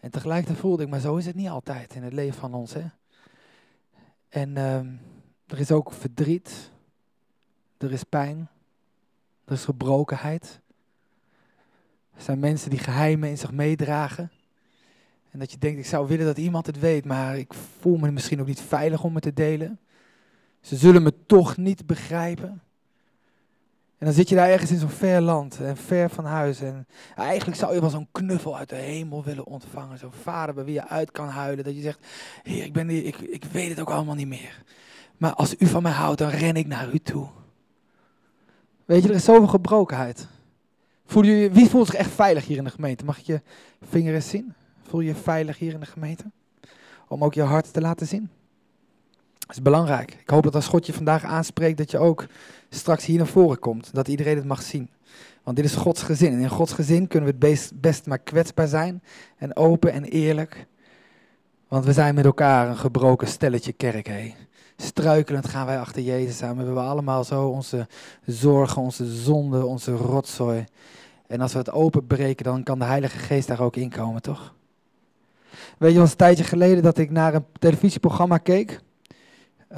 En 0.00 0.10
tegelijkertijd 0.10 0.58
voelde 0.58 0.82
ik, 0.82 0.88
maar 0.88 1.00
zo 1.00 1.16
is 1.16 1.26
het 1.26 1.34
niet 1.34 1.48
altijd 1.48 1.94
in 1.94 2.02
het 2.02 2.12
leven 2.12 2.40
van 2.40 2.54
ons. 2.54 2.74
Hè? 2.74 2.84
En 4.34 4.50
uh, 4.56 4.76
er 5.46 5.58
is 5.58 5.70
ook 5.70 5.92
verdriet. 5.92 6.70
Er 7.78 7.92
is 7.92 8.02
pijn. 8.02 8.48
Er 9.44 9.52
is 9.52 9.64
gebrokenheid. 9.64 10.60
Er 12.14 12.22
zijn 12.22 12.38
mensen 12.38 12.70
die 12.70 12.78
geheimen 12.78 13.28
in 13.28 13.38
zich 13.38 13.52
meedragen. 13.52 14.30
En 15.30 15.38
dat 15.38 15.50
je 15.50 15.58
denkt, 15.58 15.78
ik 15.78 15.86
zou 15.86 16.08
willen 16.08 16.26
dat 16.26 16.38
iemand 16.38 16.66
het 16.66 16.78
weet, 16.78 17.04
maar 17.04 17.38
ik 17.38 17.54
voel 17.54 17.96
me 17.96 18.10
misschien 18.10 18.40
ook 18.40 18.46
niet 18.46 18.60
veilig 18.60 19.04
om 19.04 19.14
het 19.14 19.22
te 19.22 19.32
delen. 19.32 19.80
Ze 20.60 20.76
zullen 20.76 21.02
me 21.02 21.26
toch 21.26 21.56
niet 21.56 21.86
begrijpen. 21.86 22.62
En 24.04 24.10
dan 24.10 24.18
zit 24.18 24.28
je 24.28 24.34
daar 24.34 24.50
ergens 24.50 24.70
in 24.70 24.78
zo'n 24.78 24.88
ver 24.88 25.20
land 25.20 25.60
en 25.60 25.76
ver 25.76 26.10
van 26.10 26.24
huis. 26.24 26.60
En 26.60 26.86
eigenlijk 27.14 27.58
zou 27.58 27.74
je 27.74 27.80
wel 27.80 27.90
zo'n 27.90 28.08
knuffel 28.12 28.56
uit 28.56 28.68
de 28.68 28.76
hemel 28.76 29.24
willen 29.24 29.46
ontvangen. 29.46 29.98
Zo'n 29.98 30.12
vader 30.22 30.54
bij 30.54 30.64
wie 30.64 30.74
je 30.74 30.88
uit 30.88 31.10
kan 31.10 31.28
huilen. 31.28 31.64
Dat 31.64 31.74
je 31.74 31.80
zegt, 31.80 31.98
heer, 32.42 32.64
ik, 32.64 32.72
ben 32.72 32.88
hier, 32.88 33.04
ik, 33.04 33.18
ik 33.18 33.44
weet 33.44 33.68
het 33.68 33.80
ook 33.80 33.90
allemaal 33.90 34.14
niet 34.14 34.26
meer. 34.26 34.62
Maar 35.16 35.34
als 35.34 35.54
u 35.58 35.66
van 35.66 35.82
mij 35.82 35.92
houdt, 35.92 36.18
dan 36.18 36.28
ren 36.28 36.56
ik 36.56 36.66
naar 36.66 36.92
u 36.92 36.98
toe. 36.98 37.28
Weet 38.84 39.02
je, 39.02 39.08
er 39.08 39.14
is 39.14 39.24
zoveel 39.24 39.46
gebrokenheid. 39.46 40.26
Voel 41.06 41.24
je, 41.24 41.50
wie 41.50 41.68
voelt 41.68 41.86
zich 41.86 41.94
echt 41.94 42.10
veilig 42.10 42.46
hier 42.46 42.56
in 42.56 42.64
de 42.64 42.70
gemeente? 42.70 43.04
Mag 43.04 43.18
ik 43.18 43.24
je 43.24 43.40
vinger 43.82 44.14
eens 44.14 44.28
zien? 44.28 44.54
Voel 44.82 45.00
je 45.00 45.08
je 45.08 45.14
veilig 45.14 45.58
hier 45.58 45.72
in 45.72 45.80
de 45.80 45.86
gemeente? 45.86 46.24
Om 47.08 47.24
ook 47.24 47.34
je 47.34 47.42
hart 47.42 47.72
te 47.72 47.80
laten 47.80 48.06
zien? 48.06 48.30
Dat 49.46 49.56
is 49.56 49.62
belangrijk. 49.62 50.16
Ik 50.20 50.30
hoop 50.30 50.42
dat 50.42 50.54
als 50.54 50.66
God 50.66 50.86
je 50.86 50.92
vandaag 50.92 51.24
aanspreekt, 51.24 51.78
dat 51.78 51.90
je 51.90 51.98
ook 51.98 52.26
straks 52.68 53.04
hier 53.04 53.18
naar 53.18 53.26
voren 53.26 53.58
komt. 53.58 53.94
Dat 53.94 54.08
iedereen 54.08 54.36
het 54.36 54.44
mag 54.44 54.62
zien. 54.62 54.90
Want 55.42 55.56
dit 55.56 55.64
is 55.64 55.74
Gods 55.74 56.02
gezin. 56.02 56.32
En 56.32 56.38
in 56.38 56.48
Gods 56.48 56.72
gezin 56.72 57.08
kunnen 57.08 57.34
we 57.38 57.46
het 57.46 57.72
best, 57.80 58.06
maar 58.06 58.18
kwetsbaar 58.18 58.68
zijn. 58.68 59.02
En 59.36 59.56
open 59.56 59.92
en 59.92 60.04
eerlijk. 60.04 60.66
Want 61.68 61.84
we 61.84 61.92
zijn 61.92 62.14
met 62.14 62.24
elkaar 62.24 62.68
een 62.68 62.76
gebroken 62.76 63.28
stelletje 63.28 63.72
kerk. 63.72 64.06
Hé. 64.06 64.34
Struikelend 64.76 65.48
gaan 65.48 65.66
wij 65.66 65.78
achter 65.78 66.02
Jezus 66.02 66.42
aan. 66.42 66.56
We 66.56 66.64
hebben 66.64 66.82
allemaal 66.82 67.24
zo 67.24 67.48
onze 67.48 67.86
zorgen, 68.26 68.82
onze 68.82 69.06
zonden, 69.06 69.68
onze 69.68 69.92
rotzooi. 69.92 70.64
En 71.26 71.40
als 71.40 71.52
we 71.52 71.58
het 71.58 71.70
openbreken, 71.70 72.44
dan 72.44 72.62
kan 72.62 72.78
de 72.78 72.84
Heilige 72.84 73.18
Geest 73.18 73.48
daar 73.48 73.60
ook 73.60 73.76
inkomen, 73.76 74.22
toch? 74.22 74.54
Weet 75.78 75.92
je, 75.92 75.98
was 75.98 76.10
een 76.10 76.16
tijdje 76.16 76.44
geleden 76.44 76.82
dat 76.82 76.98
ik 76.98 77.10
naar 77.10 77.34
een 77.34 77.44
televisieprogramma 77.58 78.38
keek. 78.38 78.80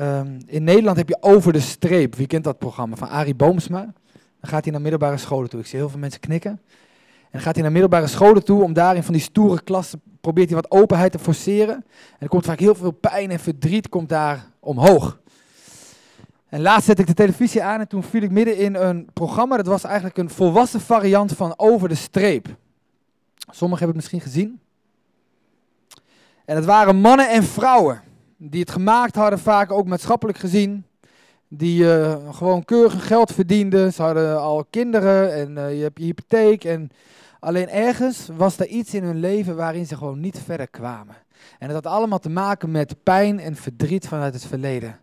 Um, 0.00 0.38
in 0.46 0.64
Nederland 0.64 0.96
heb 0.96 1.08
je 1.08 1.16
Over 1.20 1.52
de 1.52 1.60
Streep. 1.60 2.14
Wie 2.14 2.26
kent 2.26 2.44
dat 2.44 2.58
programma? 2.58 2.96
Van 2.96 3.08
Arie 3.08 3.34
Boomsma. 3.34 3.80
Dan 4.40 4.50
gaat 4.50 4.62
hij 4.62 4.72
naar 4.72 4.80
middelbare 4.80 5.16
scholen 5.16 5.48
toe. 5.48 5.60
Ik 5.60 5.66
zie 5.66 5.78
heel 5.78 5.88
veel 5.88 5.98
mensen 5.98 6.20
knikken. 6.20 6.60
En 7.30 7.40
gaat 7.40 7.54
hij 7.54 7.62
naar 7.62 7.72
middelbare 7.72 8.06
scholen 8.06 8.44
toe 8.44 8.62
om 8.62 8.72
daarin 8.72 9.02
van 9.02 9.12
die 9.12 9.22
stoere 9.22 9.62
klassen 9.62 10.00
probeert 10.20 10.50
hij 10.50 10.60
wat 10.60 10.70
openheid 10.70 11.12
te 11.12 11.18
forceren. 11.18 11.74
En 11.74 11.84
er 12.18 12.28
komt 12.28 12.44
vaak 12.44 12.58
heel 12.58 12.74
veel 12.74 12.90
pijn 12.90 13.30
en 13.30 13.38
verdriet 13.38 13.88
komt 13.88 14.08
daar 14.08 14.50
omhoog. 14.60 15.20
En 16.48 16.60
laatst 16.60 16.86
zette 16.86 17.02
ik 17.02 17.08
de 17.08 17.14
televisie 17.14 17.62
aan 17.62 17.80
en 17.80 17.88
toen 17.88 18.02
viel 18.02 18.22
ik 18.22 18.30
midden 18.30 18.56
in 18.56 18.74
een 18.74 19.08
programma. 19.12 19.56
Dat 19.56 19.66
was 19.66 19.84
eigenlijk 19.84 20.16
een 20.16 20.30
volwassen 20.30 20.80
variant 20.80 21.32
van 21.32 21.54
Over 21.56 21.88
de 21.88 21.94
Streep. 21.94 22.46
Sommigen 23.50 23.86
hebben 23.86 24.02
het 24.02 24.12
misschien 24.12 24.20
gezien. 24.20 24.60
En 26.44 26.56
het 26.56 26.64
waren 26.64 26.96
mannen 26.96 27.30
en 27.30 27.42
vrouwen 27.42 28.02
die 28.36 28.60
het 28.60 28.70
gemaakt 28.70 29.14
hadden, 29.14 29.38
vaak 29.38 29.70
ook 29.70 29.86
maatschappelijk 29.86 30.38
gezien. 30.38 30.84
Die 31.48 31.82
uh, 31.82 32.16
gewoon 32.30 32.64
keurig 32.64 33.06
geld 33.06 33.32
verdienden. 33.32 33.92
Ze 33.92 34.02
hadden 34.02 34.40
al 34.40 34.64
kinderen 34.70 35.34
en 35.34 35.50
uh, 35.50 35.76
je 35.76 35.82
hebt 35.82 35.98
je 35.98 36.04
hypotheek. 36.04 36.64
En 36.64 36.90
alleen 37.40 37.68
ergens 37.68 38.28
was 38.36 38.58
er 38.58 38.66
iets 38.66 38.94
in 38.94 39.02
hun 39.02 39.20
leven 39.20 39.56
waarin 39.56 39.86
ze 39.86 39.96
gewoon 39.96 40.20
niet 40.20 40.38
verder 40.44 40.68
kwamen. 40.68 41.14
En 41.58 41.68
dat 41.68 41.84
had 41.84 41.92
allemaal 41.92 42.18
te 42.18 42.30
maken 42.30 42.70
met 42.70 43.02
pijn 43.02 43.40
en 43.40 43.56
verdriet 43.56 44.08
vanuit 44.08 44.34
het 44.34 44.46
verleden. 44.46 44.98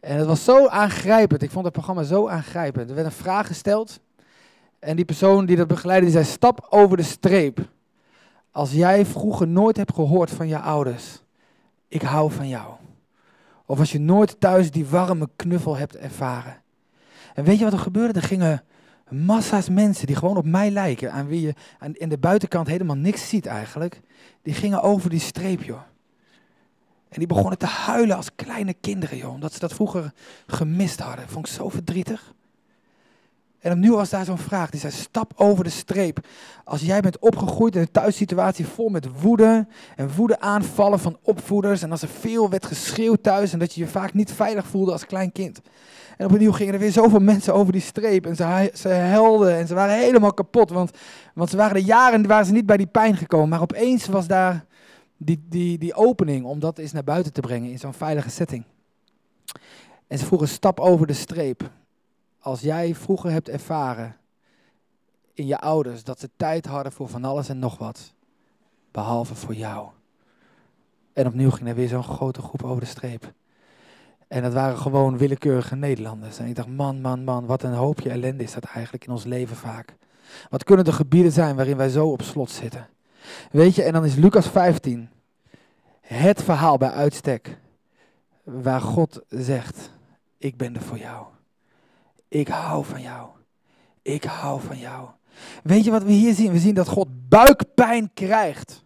En 0.00 0.16
het 0.16 0.26
was 0.26 0.44
zo 0.44 0.66
aangrijpend. 0.66 1.42
Ik 1.42 1.50
vond 1.50 1.64
het 1.64 1.72
programma 1.72 2.02
zo 2.02 2.28
aangrijpend. 2.28 2.88
Er 2.88 2.94
werd 2.94 3.06
een 3.06 3.12
vraag 3.12 3.46
gesteld. 3.46 4.00
En 4.78 4.96
die 4.96 5.04
persoon 5.04 5.46
die 5.46 5.56
dat 5.56 5.66
begeleidde, 5.66 6.04
die 6.04 6.14
zei: 6.14 6.24
Stap 6.24 6.66
over 6.70 6.96
de 6.96 7.02
streep. 7.02 7.68
Als 8.50 8.72
jij 8.72 9.06
vroeger 9.06 9.48
nooit 9.48 9.76
hebt 9.76 9.94
gehoord 9.94 10.30
van 10.30 10.48
je 10.48 10.58
ouders 10.58 11.22
ik 11.90 12.02
hou 12.02 12.32
van 12.32 12.48
jou. 12.48 12.72
Of 13.66 13.78
als 13.78 13.92
je 13.92 13.98
nooit 13.98 14.40
thuis 14.40 14.70
die 14.70 14.86
warme 14.86 15.28
knuffel 15.36 15.76
hebt 15.76 15.96
ervaren. 15.96 16.62
En 17.34 17.44
weet 17.44 17.58
je 17.58 17.64
wat 17.64 17.72
er 17.72 17.78
gebeurde? 17.78 18.20
Er 18.20 18.26
gingen 18.26 18.64
massa's 19.08 19.68
mensen 19.68 20.06
die 20.06 20.16
gewoon 20.16 20.36
op 20.36 20.44
mij 20.44 20.70
lijken, 20.70 21.12
aan 21.12 21.26
wie 21.26 21.40
je 21.40 21.54
aan, 21.78 21.94
in 21.94 22.08
de 22.08 22.18
buitenkant 22.18 22.66
helemaal 22.66 22.96
niks 22.96 23.28
ziet 23.28 23.46
eigenlijk, 23.46 24.00
die 24.42 24.54
gingen 24.54 24.82
over 24.82 25.10
die 25.10 25.20
streep, 25.20 25.62
joh. 25.62 25.80
En 27.08 27.18
die 27.18 27.26
begonnen 27.26 27.58
te 27.58 27.66
huilen 27.66 28.16
als 28.16 28.34
kleine 28.34 28.74
kinderen, 28.74 29.16
joh, 29.16 29.32
omdat 29.32 29.52
ze 29.52 29.58
dat 29.58 29.72
vroeger 29.72 30.12
gemist 30.46 31.00
hadden. 31.00 31.28
Vond 31.28 31.46
ik 31.46 31.52
zo 31.52 31.68
verdrietig. 31.68 32.34
En 33.60 33.72
opnieuw 33.72 33.94
was 33.94 34.10
daar 34.10 34.24
zo'n 34.24 34.38
vraag. 34.38 34.70
Die 34.70 34.80
zei, 34.80 34.92
stap 34.92 35.32
over 35.36 35.64
de 35.64 35.70
streep. 35.70 36.26
Als 36.64 36.80
jij 36.80 37.00
bent 37.00 37.18
opgegroeid 37.18 37.74
in 37.74 37.80
een 37.80 37.90
thuissituatie 37.90 38.66
vol 38.66 38.88
met 38.88 39.20
woede 39.20 39.66
en 39.96 40.14
woede 40.14 40.40
aanvallen 40.40 41.00
van 41.00 41.18
opvoeders. 41.22 41.82
En 41.82 41.90
als 41.90 42.02
er 42.02 42.08
veel 42.08 42.50
werd 42.50 42.66
geschreeuwd 42.66 43.22
thuis 43.22 43.52
en 43.52 43.58
dat 43.58 43.74
je 43.74 43.80
je 43.80 43.86
vaak 43.86 44.14
niet 44.14 44.32
veilig 44.32 44.66
voelde 44.66 44.92
als 44.92 45.06
klein 45.06 45.32
kind. 45.32 45.60
En 46.16 46.26
opnieuw 46.26 46.52
gingen 46.52 46.74
er 46.74 46.80
weer 46.80 46.92
zoveel 46.92 47.20
mensen 47.20 47.54
over 47.54 47.72
die 47.72 47.82
streep. 47.82 48.26
En 48.26 48.36
ze, 48.36 48.70
ze 48.74 48.88
helden 48.88 49.56
en 49.56 49.66
ze 49.66 49.74
waren 49.74 49.98
helemaal 49.98 50.34
kapot. 50.34 50.70
Want, 50.70 50.90
want 51.34 51.50
ze 51.50 51.56
waren 51.56 51.74
de 51.74 51.84
jaren 51.84 52.26
waren 52.26 52.46
ze 52.46 52.52
niet 52.52 52.66
bij 52.66 52.76
die 52.76 52.86
pijn 52.86 53.16
gekomen. 53.16 53.48
Maar 53.48 53.62
opeens 53.62 54.06
was 54.06 54.26
daar 54.26 54.64
die, 55.16 55.44
die, 55.48 55.78
die 55.78 55.94
opening 55.94 56.44
om 56.44 56.60
dat 56.60 56.78
eens 56.78 56.92
naar 56.92 57.04
buiten 57.04 57.32
te 57.32 57.40
brengen 57.40 57.70
in 57.70 57.78
zo'n 57.78 57.94
veilige 57.94 58.30
setting. 58.30 58.64
En 60.06 60.18
ze 60.18 60.26
vroegen 60.26 60.48
stap 60.48 60.80
over 60.80 61.06
de 61.06 61.12
streep. 61.12 61.70
Als 62.40 62.60
jij 62.60 62.94
vroeger 62.94 63.30
hebt 63.30 63.48
ervaren 63.48 64.16
in 65.34 65.46
je 65.46 65.58
ouders 65.58 66.04
dat 66.04 66.20
ze 66.20 66.30
tijd 66.36 66.66
hadden 66.66 66.92
voor 66.92 67.08
van 67.08 67.24
alles 67.24 67.48
en 67.48 67.58
nog 67.58 67.78
wat, 67.78 68.14
behalve 68.90 69.34
voor 69.34 69.54
jou. 69.54 69.88
En 71.12 71.26
opnieuw 71.26 71.50
ging 71.50 71.68
er 71.68 71.74
weer 71.74 71.88
zo'n 71.88 72.02
grote 72.02 72.42
groep 72.42 72.62
over 72.62 72.80
de 72.80 72.86
streep. 72.86 73.32
En 74.28 74.42
dat 74.42 74.52
waren 74.52 74.78
gewoon 74.78 75.18
willekeurige 75.18 75.76
Nederlanders. 75.76 76.38
En 76.38 76.46
ik 76.46 76.54
dacht, 76.54 76.68
man, 76.68 77.00
man, 77.00 77.24
man, 77.24 77.46
wat 77.46 77.62
een 77.62 77.72
hoopje 77.72 78.10
ellende 78.10 78.42
is 78.42 78.52
dat 78.52 78.64
eigenlijk 78.64 79.04
in 79.04 79.12
ons 79.12 79.24
leven 79.24 79.56
vaak. 79.56 79.96
Wat 80.50 80.64
kunnen 80.64 80.84
de 80.84 80.92
gebieden 80.92 81.32
zijn 81.32 81.56
waarin 81.56 81.76
wij 81.76 81.88
zo 81.88 82.08
op 82.08 82.22
slot 82.22 82.50
zitten? 82.50 82.88
Weet 83.50 83.74
je, 83.74 83.82
en 83.82 83.92
dan 83.92 84.04
is 84.04 84.14
Lucas 84.14 84.48
15 84.48 85.10
het 86.00 86.42
verhaal 86.42 86.78
bij 86.78 86.90
uitstek 86.90 87.58
waar 88.42 88.80
God 88.80 89.20
zegt, 89.28 89.90
ik 90.38 90.56
ben 90.56 90.74
er 90.74 90.82
voor 90.82 90.98
jou. 90.98 91.26
Ik 92.30 92.48
hou 92.48 92.84
van 92.84 93.00
jou. 93.00 93.28
Ik 94.02 94.24
hou 94.24 94.60
van 94.60 94.78
jou. 94.78 95.08
Weet 95.62 95.84
je 95.84 95.90
wat 95.90 96.02
we 96.02 96.12
hier 96.12 96.34
zien? 96.34 96.52
We 96.52 96.58
zien 96.58 96.74
dat 96.74 96.88
God 96.88 97.28
buikpijn 97.28 98.10
krijgt 98.14 98.84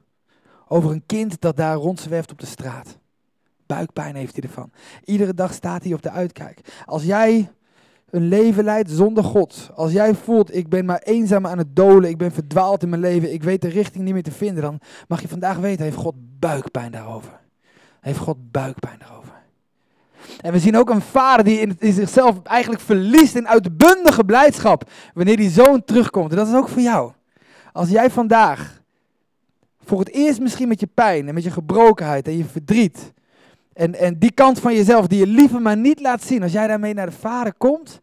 over 0.69 0.91
een 0.91 1.07
kind 1.07 1.41
dat 1.41 1.57
daar 1.57 1.77
rondzwerft 1.77 2.31
op 2.31 2.39
de 2.39 2.47
straat. 2.47 2.99
Buikpijn 3.67 4.15
heeft 4.15 4.37
hij 4.37 4.45
ervan. 4.45 4.71
Iedere 5.05 5.35
dag 5.35 5.53
staat 5.53 5.83
hij 5.83 5.93
op 5.93 6.03
de 6.03 6.11
uitkijk. 6.11 6.61
Als 6.85 7.05
jij 7.05 7.51
een 8.11 8.29
leven 8.29 8.65
leidt 8.65 8.91
zonder 8.91 9.25
God, 9.25 9.71
als 9.75 9.93
jij 9.93 10.15
voelt 10.15 10.55
ik 10.55 10.69
ben 10.69 10.85
maar 10.85 10.99
eenzaam 10.99 11.47
aan 11.47 11.59
het 11.59 11.77
dolen, 11.77 12.11
ik 12.11 12.19
ben 12.19 12.33
verdwaald 12.33 12.83
in 12.83 12.89
mijn 12.89 13.01
leven, 13.01 13.33
ik 13.33 13.43
weet 13.43 13.63
de 13.63 13.69
richting 13.69 14.05
niet 14.05 14.13
meer 14.13 14.23
te 14.23 14.33
vinden, 14.33 14.63
dan 14.63 14.81
mag 15.09 15.21
je 15.21 15.29
vandaag 15.29 15.57
weten, 15.57 15.85
heeft 15.85 15.97
God 15.97 16.15
buikpijn 16.39 16.93
daarover. 16.93 17.41
Heeft 18.01 18.19
God 18.19 18.51
buikpijn 18.51 18.99
daarover. 18.99 19.24
En 20.41 20.53
we 20.53 20.59
zien 20.59 20.77
ook 20.77 20.91
een 20.91 21.01
vader 21.01 21.45
die 21.45 21.61
in, 21.61 21.93
zichzelf 21.93 22.43
eigenlijk 22.43 22.83
verliest 22.83 23.35
in 23.35 23.49
uitbundige 23.49 24.25
blijdschap 24.25 24.91
wanneer 25.15 25.37
die 25.37 25.51
zoon 25.51 25.85
terugkomt. 25.85 26.31
En 26.31 26.37
dat 26.37 26.49
is 26.49 26.55
ook 26.55 26.69
voor 26.69 26.83
jou. 26.83 27.13
Als 27.73 27.89
jij 27.89 28.11
vandaag 28.11 28.83
voor 29.85 29.99
het 29.99 30.11
eerst 30.11 30.41
misschien 30.41 30.69
met 30.69 30.81
je 30.81 30.89
pijn 30.95 31.29
en 31.29 31.35
met 31.35 31.43
je 31.43 31.51
gebrokenheid 31.51 32.29
en 32.29 32.37
je 32.37 32.45
verdriet 32.45 33.13
en, 33.75 33.95
en 33.95 34.19
die 34.19 34.33
kant 34.33 34.61
van 34.61 34.75
jezelf 34.75 35.07
die 35.07 35.19
je 35.19 35.27
liever 35.27 35.63
maar 35.63 35.77
niet 35.77 36.01
laat 36.01 36.23
zien, 36.23 36.43
als 36.43 36.53
jij 36.53 36.67
daarmee 36.67 36.95
naar 36.95 37.07
de 37.07 37.13
vader 37.13 37.55
komt, 37.55 38.01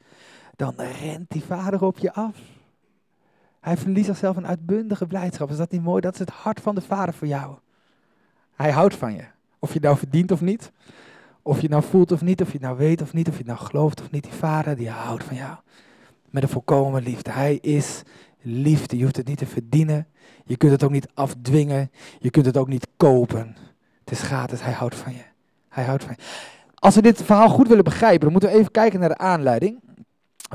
dan 0.55 0.73
rent 1.01 1.29
die 1.31 1.43
vader 1.43 1.83
op 1.83 1.97
je 1.97 2.13
af. 2.13 2.35
Hij 3.59 3.77
verliest 3.77 4.05
zichzelf 4.05 4.37
in 4.37 4.47
uitbundige 4.47 5.07
blijdschap. 5.07 5.49
Is 5.49 5.57
dat 5.57 5.71
niet 5.71 5.83
mooi? 5.83 6.01
Dat 6.01 6.13
is 6.13 6.19
het 6.19 6.29
hart 6.29 6.59
van 6.59 6.75
de 6.75 6.81
vader 6.81 7.13
voor 7.13 7.27
jou. 7.27 7.55
Hij 8.55 8.71
houdt 8.71 8.95
van 8.95 9.13
je. 9.13 9.23
Of 9.59 9.73
je 9.73 9.79
nou 9.79 9.97
verdient 9.97 10.31
of 10.31 10.41
niet. 10.41 10.71
Of 11.41 11.61
je 11.61 11.69
nou 11.69 11.83
voelt 11.83 12.11
of 12.11 12.21
niet. 12.21 12.41
Of 12.41 12.51
je 12.51 12.59
nou 12.59 12.77
weet 12.77 13.01
of 13.01 13.13
niet. 13.13 13.27
Of 13.27 13.37
je 13.37 13.43
nou 13.45 13.59
gelooft 13.59 14.01
of 14.01 14.11
niet. 14.11 14.23
Die 14.23 14.33
vader 14.33 14.75
die 14.75 14.89
houdt 14.89 15.23
van 15.23 15.35
jou. 15.35 15.55
Met 16.29 16.43
een 16.43 16.49
volkomen 16.49 17.03
liefde. 17.03 17.31
Hij 17.31 17.55
is 17.61 18.01
liefde. 18.41 18.97
Je 18.97 19.03
hoeft 19.03 19.17
het 19.17 19.27
niet 19.27 19.37
te 19.37 19.45
verdienen. 19.45 20.07
Je 20.45 20.57
kunt 20.57 20.71
het 20.71 20.83
ook 20.83 20.91
niet 20.91 21.07
afdwingen. 21.13 21.91
Je 22.19 22.29
kunt 22.29 22.45
het 22.45 22.57
ook 22.57 22.67
niet 22.67 22.87
kopen. 22.97 23.55
Het 24.03 24.11
is 24.11 24.21
gratis. 24.21 24.63
Hij 24.63 24.73
houdt 24.73 24.95
van 24.95 25.13
je. 25.13 25.23
Hij 25.69 25.83
houdt 25.83 26.03
van 26.03 26.13
je. 26.17 26.23
Als 26.75 26.95
we 26.95 27.01
dit 27.01 27.23
verhaal 27.23 27.49
goed 27.49 27.67
willen 27.67 27.83
begrijpen, 27.83 28.19
dan 28.19 28.31
moeten 28.31 28.49
we 28.49 28.55
even 28.55 28.71
kijken 28.71 28.99
naar 28.99 29.09
de 29.09 29.17
aanleiding. 29.17 29.79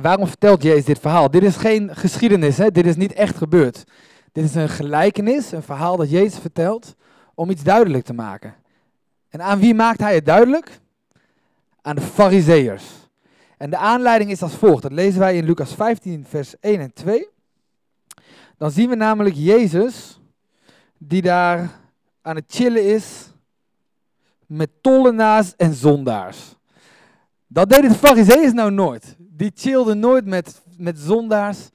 Waarom 0.03 0.27
vertelt 0.27 0.63
Jezus 0.63 0.85
dit 0.85 0.99
verhaal? 0.99 1.31
Dit 1.31 1.43
is 1.43 1.57
geen 1.57 1.97
geschiedenis, 1.97 2.59
hè? 2.59 2.71
dit 2.71 2.87
is 2.87 2.97
niet 2.97 3.13
echt 3.13 3.37
gebeurd. 3.37 3.85
Dit 4.33 4.45
is 4.45 4.55
een 4.55 4.69
gelijkenis, 4.69 5.53
een 5.53 5.63
verhaal 5.63 5.97
dat 5.97 6.11
Jezus 6.11 6.39
vertelt 6.39 6.95
om 7.35 7.51
iets 7.51 7.63
duidelijk 7.63 8.05
te 8.05 8.13
maken. 8.13 8.55
En 9.37 9.43
aan 9.43 9.59
wie 9.59 9.75
maakt 9.75 10.01
hij 10.01 10.15
het 10.15 10.27
duidelijk? 10.27 10.81
Aan 11.83 11.95
de 11.95 12.03
fariseërs. 12.03 12.85
En 13.57 13.71
de 13.71 13.77
aanleiding 13.77 14.31
is 14.31 14.43
als 14.43 14.55
volgt. 14.55 14.83
Dat 14.83 14.93
lezen 14.93 15.21
wij 15.21 15.37
in 15.37 15.45
Lucas 15.45 15.75
15, 15.75 16.25
vers 16.29 16.55
1 16.61 16.81
en 16.81 16.93
2. 16.93 17.29
Dan 18.59 18.71
zien 18.71 18.89
we 18.89 18.95
namelijk 18.95 19.35
Jezus 19.39 20.21
die 20.99 21.23
daar 21.23 21.71
aan 22.23 22.37
het 22.37 22.45
chillen 22.49 22.85
is 22.85 23.31
met 24.47 24.71
tollenaars 24.81 25.57
en 25.57 25.75
zondaars. 25.75 26.55
Dat 27.47 27.69
deden 27.69 27.91
de 27.91 27.97
fariseeërs 27.97 28.53
nou 28.53 28.71
nooit. 28.71 29.17
Die 29.19 29.53
chillden 29.55 29.99
nooit 29.99 30.27
met, 30.27 30.63
met 30.77 30.99
zondaars 30.99 31.69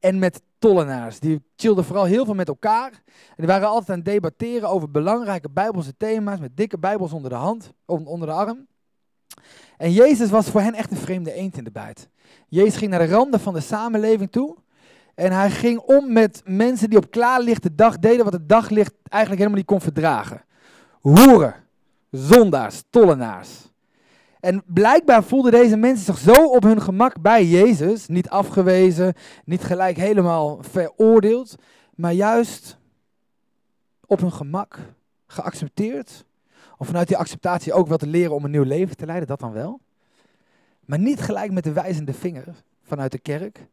en 0.00 0.18
met 0.18 0.42
tollenaars. 0.58 1.20
Die 1.20 1.42
chillden 1.56 1.84
vooral 1.84 2.04
heel 2.04 2.24
veel 2.24 2.34
met 2.34 2.48
elkaar. 2.48 2.90
En 3.06 3.34
die 3.36 3.46
waren 3.46 3.68
altijd 3.68 3.90
aan 3.90 3.96
het 3.96 4.04
debatteren 4.04 4.68
over 4.68 4.90
belangrijke 4.90 5.50
bijbelse 5.50 5.96
thema's 5.96 6.38
met 6.38 6.56
dikke 6.56 6.78
bijbels 6.78 7.12
onder 7.12 7.30
de 7.30 7.36
hand, 7.36 7.72
onder 7.86 8.28
de 8.28 8.34
arm. 8.34 8.66
En 9.76 9.92
Jezus 9.92 10.30
was 10.30 10.50
voor 10.50 10.60
hen 10.60 10.74
echt 10.74 10.90
een 10.90 10.96
vreemde 10.96 11.32
eend 11.32 11.56
in 11.56 11.64
de 11.64 11.70
bijt. 11.70 12.08
Jezus 12.48 12.76
ging 12.76 12.90
naar 12.90 13.06
de 13.06 13.14
randen 13.14 13.40
van 13.40 13.54
de 13.54 13.60
samenleving 13.60 14.30
toe. 14.32 14.56
En 15.14 15.32
hij 15.32 15.50
ging 15.50 15.78
om 15.78 16.12
met 16.12 16.42
mensen 16.44 16.90
die 16.90 16.98
op 16.98 17.10
klaarlichte 17.10 17.74
dag 17.74 17.98
deden 17.98 18.24
wat 18.24 18.32
het 18.32 18.48
daglicht 18.48 18.94
eigenlijk 19.02 19.42
helemaal 19.42 19.60
niet 19.60 19.70
kon 19.70 19.80
verdragen. 19.80 20.44
Hoeren, 21.00 21.54
zondaars, 22.10 22.82
tollenaars. 22.90 23.68
En 24.40 24.62
blijkbaar 24.66 25.24
voelden 25.24 25.52
deze 25.52 25.76
mensen 25.76 26.14
zich 26.14 26.34
zo 26.34 26.46
op 26.46 26.62
hun 26.62 26.82
gemak 26.82 27.20
bij 27.20 27.44
Jezus, 27.44 28.06
niet 28.06 28.28
afgewezen, 28.28 29.14
niet 29.44 29.62
gelijk 29.62 29.96
helemaal 29.96 30.58
veroordeeld, 30.62 31.54
maar 31.94 32.12
juist 32.12 32.78
op 34.06 34.20
hun 34.20 34.32
gemak 34.32 34.78
geaccepteerd. 35.26 36.24
Of 36.76 36.86
vanuit 36.86 37.08
die 37.08 37.16
acceptatie 37.16 37.72
ook 37.72 37.88
wel 37.88 37.96
te 37.96 38.06
leren 38.06 38.34
om 38.34 38.44
een 38.44 38.50
nieuw 38.50 38.62
leven 38.62 38.96
te 38.96 39.06
leiden, 39.06 39.28
dat 39.28 39.40
dan 39.40 39.52
wel. 39.52 39.80
Maar 40.84 40.98
niet 40.98 41.20
gelijk 41.20 41.52
met 41.52 41.64
de 41.64 41.72
wijzende 41.72 42.14
vinger 42.14 42.46
vanuit 42.82 43.12
de 43.12 43.18
kerk. 43.18 43.66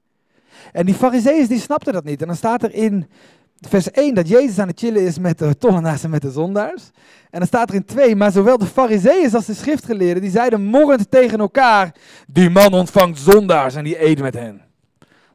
En 0.72 0.86
die 0.86 0.96
fariseeërs 0.96 1.48
die 1.48 1.60
snapten 1.60 1.94
dat 1.94 2.04
niet. 2.04 2.22
En 2.22 2.28
dan 2.28 2.36
staat 2.36 2.64
er 2.64 2.74
in 2.74 3.10
vers 3.60 3.92
1 3.92 4.14
dat 4.16 4.28
Jezus 4.28 4.60
aan 4.60 4.68
het 4.68 4.80
chillen 4.80 5.02
is 5.02 5.20
met 5.20 5.38
de 5.38 5.58
tollenaars 5.58 6.04
en 6.04 6.10
met 6.10 6.22
de 6.22 6.32
zondaars. 6.32 6.90
En 7.30 7.40
dan 7.40 7.48
staat 7.48 7.70
er 7.70 7.76
in 7.76 7.86
2, 7.86 8.16
maar 8.16 8.32
zowel 8.32 8.58
de 8.58 8.66
fariseeërs 8.66 9.34
als 9.34 9.46
de 9.46 9.54
schriftgeleerden, 9.54 10.22
die 10.22 10.32
zeiden 10.32 10.62
morrend 10.62 11.12
tegen 11.12 11.40
elkaar, 11.40 11.96
die 12.28 12.50
man 12.50 12.74
ontvangt 12.74 13.20
zondaars 13.20 13.76
en 13.76 13.84
die 13.84 14.06
eet 14.06 14.20
met 14.20 14.34
hen. 14.34 14.62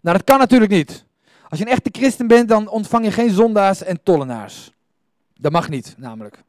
Nou, 0.01 0.17
dat 0.17 0.25
kan 0.25 0.39
natuurlijk 0.39 0.71
niet. 0.71 1.05
Als 1.49 1.59
je 1.59 1.65
een 1.65 1.73
echte 1.73 1.91
christen 1.93 2.27
bent, 2.27 2.49
dan 2.49 2.69
ontvang 2.69 3.05
je 3.05 3.11
geen 3.11 3.31
zondaars 3.31 3.83
en 3.83 4.03
tollenaars. 4.03 4.73
Dat 5.35 5.53
mag 5.53 5.69
niet, 5.69 5.95
namelijk. 5.99 6.43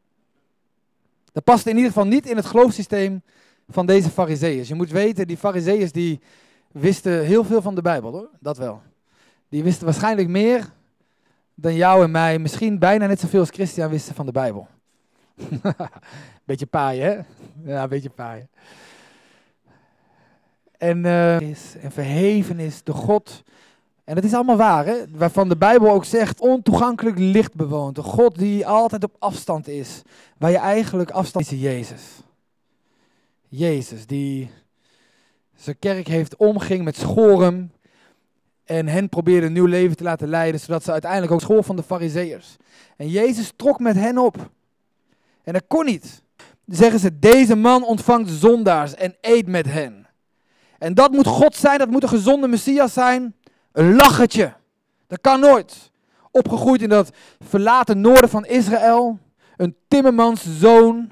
Dat 1.31 1.43
past 1.43 1.65
in 1.65 1.75
ieder 1.75 1.91
geval 1.91 2.07
niet 2.07 2.25
in 2.25 2.35
het 2.35 2.45
geloofssysteem 2.45 3.21
van 3.69 3.85
deze 3.85 4.09
fariseeërs. 4.09 4.67
Je 4.67 4.75
moet 4.75 4.91
weten, 4.91 5.27
die 5.27 5.37
fariseeërs 5.37 5.91
die 5.91 6.19
wisten 6.71 7.25
heel 7.25 7.43
veel 7.43 7.61
van 7.61 7.75
de 7.75 7.81
Bijbel, 7.81 8.11
hoor. 8.11 8.29
Dat 8.39 8.57
wel. 8.57 8.81
Die 9.49 9.63
wisten 9.63 9.85
waarschijnlijk 9.85 10.27
meer 10.27 10.71
dan 11.61 11.75
jou 11.75 12.03
en 12.03 12.11
mij 12.11 12.39
misschien 12.39 12.79
bijna 12.79 13.05
net 13.05 13.19
zoveel 13.19 13.39
als 13.39 13.49
Christian 13.49 13.89
wisten 13.89 14.15
van 14.15 14.25
de 14.25 14.31
Bijbel. 14.31 14.67
beetje 16.45 16.65
paaien, 16.65 17.05
hè? 17.05 17.19
Ja, 17.71 17.83
een 17.83 17.89
beetje 17.89 18.09
paaien. 18.09 18.49
En, 20.77 21.05
uh, 21.05 21.39
is, 21.39 21.75
en 21.81 21.91
verheven 21.91 22.59
is 22.59 22.83
de 22.83 22.93
God. 22.93 23.43
En 24.03 24.15
dat 24.15 24.23
is 24.23 24.33
allemaal 24.33 24.57
waar, 24.57 24.85
hè? 24.85 24.95
Waarvan 25.09 25.49
de 25.49 25.57
Bijbel 25.57 25.91
ook 25.91 26.05
zegt, 26.05 26.39
ontoegankelijk 26.39 27.17
licht 27.19 27.55
bewoont. 27.55 27.95
De 27.95 28.03
God 28.03 28.37
die 28.37 28.67
altijd 28.67 29.03
op 29.03 29.15
afstand 29.19 29.67
is. 29.67 30.01
Waar 30.37 30.51
je 30.51 30.57
eigenlijk 30.57 31.11
afstand 31.11 31.51
is 31.51 31.61
Jezus. 31.61 32.03
Jezus, 33.47 34.05
die 34.05 34.51
zijn 35.55 35.79
kerk 35.79 36.07
heeft 36.07 36.35
omging 36.35 36.83
met 36.83 36.95
schoren 36.95 37.71
en 38.71 38.87
hen 38.87 39.09
probeerde 39.09 39.45
een 39.45 39.53
nieuw 39.53 39.65
leven 39.65 39.97
te 39.97 40.03
laten 40.03 40.27
leiden, 40.27 40.59
zodat 40.59 40.83
ze 40.83 40.91
uiteindelijk 40.91 41.31
ook 41.31 41.41
school 41.41 41.63
van 41.63 41.75
de 41.75 41.83
fariseërs. 41.83 42.55
En 42.97 43.09
Jezus 43.09 43.53
trok 43.55 43.79
met 43.79 43.95
hen 43.95 44.17
op. 44.17 44.35
En 45.43 45.53
dat 45.53 45.63
kon 45.67 45.85
niet. 45.85 46.23
Dan 46.65 46.77
zeggen 46.77 46.99
ze, 46.99 47.19
deze 47.19 47.55
man 47.55 47.85
ontvangt 47.85 48.29
zondaars 48.29 48.95
en 48.95 49.15
eet 49.21 49.47
met 49.47 49.65
hen. 49.65 50.07
En 50.77 50.93
dat 50.93 51.11
moet 51.11 51.27
God 51.27 51.55
zijn, 51.55 51.79
dat 51.79 51.89
moet 51.89 52.03
een 52.03 52.09
gezonde 52.09 52.47
Messias 52.47 52.93
zijn. 52.93 53.35
Een 53.71 53.95
lachertje. 53.95 54.53
Dat 55.07 55.21
kan 55.21 55.39
nooit. 55.39 55.91
Opgegroeid 56.31 56.81
in 56.81 56.89
dat 56.89 57.11
verlaten 57.39 58.01
noorden 58.01 58.29
van 58.29 58.45
Israël. 58.45 59.19
Een 59.57 59.75
timmermans 59.87 60.45
zoon. 60.59 61.11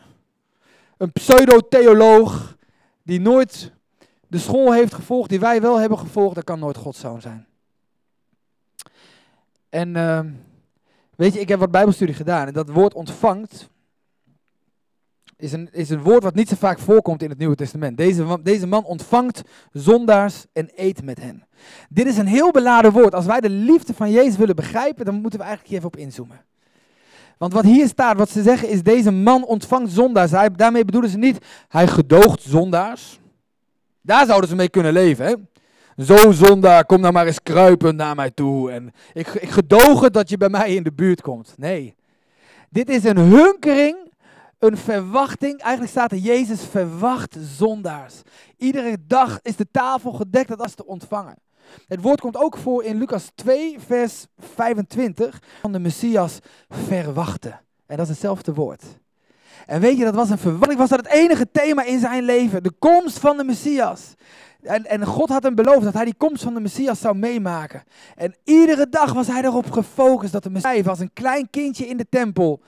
Een 0.98 1.12
pseudo-theoloog 1.12 2.58
die 3.04 3.20
nooit 3.20 3.72
de 4.28 4.38
school 4.38 4.74
heeft 4.74 4.94
gevolgd 4.94 5.30
die 5.30 5.40
wij 5.40 5.62
wel 5.62 5.80
hebben 5.80 5.98
gevolgd, 5.98 6.36
dat 6.36 6.44
kan 6.44 6.60
nooit 6.60 6.78
Gods 6.78 7.00
zoon 7.00 7.22
zijn. 7.22 7.48
En 9.70 9.96
ehm, 9.96 10.30
weet 11.16 11.34
je, 11.34 11.40
ik 11.40 11.50
heb 11.50 11.60
wat 11.60 11.72
bijbelstudie 11.72 12.16
gedaan 12.16 12.48
en 12.48 12.54
dat 12.54 12.70
woord 12.70 12.94
ontvangt 12.94 13.70
is 15.40 15.52
een, 15.52 15.70
is 15.72 15.90
een 15.90 16.02
woord 16.02 16.24
wat 16.24 16.36
niet 16.36 16.50
zo 16.50 16.56
vaak 16.56 16.80
voorkomt 16.80 17.24
in 17.24 17.30
het 17.30 17.38
Nieuwe 17.38 17.56
Testament. 17.56 17.98
Deze, 17.98 18.40
deze 18.44 18.68
man 18.68 18.84
ontvangt 18.84 19.42
zondaars 19.72 20.46
en 20.54 20.70
eet 20.76 21.04
met 21.04 21.20
hen. 21.22 21.48
Dit 21.90 22.08
is 22.08 22.18
een 22.18 22.28
heel 22.28 22.52
beladen 22.52 22.92
woord. 22.92 23.16
Als 23.16 23.26
wij 23.26 23.40
de 23.40 23.50
liefde 23.50 23.94
van 23.94 24.12
Jezus 24.12 24.38
willen 24.38 24.56
begrijpen, 24.56 25.06
dan 25.06 25.22
moeten 25.22 25.40
we 25.40 25.46
eigenlijk 25.46 25.68
hier 25.68 25.78
even 25.78 26.00
op 26.00 26.06
inzoomen. 26.06 26.46
Want 27.38 27.54
wat 27.54 27.64
hier 27.64 27.88
staat, 27.88 28.18
wat 28.18 28.30
ze 28.30 28.42
zeggen, 28.42 28.70
is 28.70 28.84
deze 28.84 29.12
man 29.12 29.46
ontvangt 29.46 29.92
zondaars. 29.92 30.32
Daarmee 30.56 30.86
bedoelen 30.86 31.10
ze 31.10 31.18
niet, 31.18 31.46
hij 31.68 31.88
gedoogt 31.88 32.42
zondaars. 32.42 33.20
Daar 34.02 34.26
zouden 34.26 34.50
ze 34.50 34.56
mee 34.56 34.70
kunnen 34.70 34.94
leven, 34.94 35.26
hè? 35.26 35.34
Zo 36.00 36.32
zondaar, 36.32 36.86
kom 36.86 37.00
nou 37.00 37.14
maar 37.14 37.26
eens 37.26 37.44
kruipend 37.44 37.96
naar 37.96 38.16
mij 38.16 38.32
toe. 38.32 38.72
En 38.72 38.92
ik, 39.14 39.28
ik 39.28 39.50
gedoog 39.50 40.02
het 40.02 40.14
dat 40.14 40.30
je 40.30 40.38
bij 40.38 40.50
mij 40.50 40.76
in 40.76 40.84
de 40.84 40.92
buurt 40.92 41.22
komt. 41.22 41.54
Nee. 41.58 41.96
Dit 42.70 42.90
is 42.90 43.04
een 43.04 43.18
hunkering, 43.18 43.98
een 44.60 44.78
verwachting. 44.78 45.62
Eigenlijk 45.62 45.92
staat 45.92 46.12
er, 46.12 46.18
Jezus 46.18 46.62
verwacht 46.66 47.38
zondaars. 47.40 48.22
Iedere 48.58 48.98
dag 49.08 49.40
is 49.42 49.56
de 49.56 49.68
tafel 49.72 50.12
gedekt 50.12 50.50
dat 50.50 50.62
als 50.62 50.74
te 50.74 50.86
ontvangen. 50.86 51.36
Het 51.88 52.02
woord 52.02 52.22
komt 52.22 52.38
ook 52.38 52.58
voor 52.58 52.84
in 52.84 52.98
Lucas 52.98 53.32
2, 53.36 53.80
vers 53.80 54.26
25. 54.38 55.42
Van 55.62 55.72
de 55.72 55.80
Messias 55.80 56.40
verwachten. 56.70 57.62
En 57.86 57.98
dat 57.98 58.06
is 58.06 58.12
hetzelfde 58.12 58.54
woord. 58.54 58.84
En 59.70 59.82
weet 59.82 59.98
je, 59.98 60.04
dat 60.04 60.16
was 60.16 60.30
een 60.30 60.38
verwachting. 60.38 60.80
Was 60.80 60.90
dat 60.90 61.00
het 61.00 61.14
enige 61.14 61.52
thema 61.52 61.84
in 61.84 62.00
zijn 62.00 62.24
leven? 62.24 62.64
De 62.64 62.72
komst 62.80 63.20
van 63.20 63.38
de 63.38 63.44
Messias. 63.44 64.14
En, 64.62 64.86
en 64.86 65.06
God 65.06 65.30
had 65.30 65.44
hem 65.44 65.56
beloofd 65.56 65.84
dat 65.84 65.94
hij 65.94 66.06
die 66.06 66.14
komst 66.18 66.44
van 66.44 66.54
de 66.54 66.60
Messias 66.60 67.00
zou 67.00 67.16
meemaken. 67.16 67.84
En 68.16 68.36
iedere 68.44 68.90
dag 68.90 69.14
was 69.14 69.28
hij 69.28 69.44
erop 69.44 69.72
gefocust 69.72 70.32
dat 70.32 70.44
de 70.44 70.50
Messias 70.50 70.86
was 70.86 71.00
een 71.00 71.14
klein 71.14 71.50
kindje 71.50 71.88
in 71.88 71.98
de 71.98 72.06
tempel. 72.10 72.62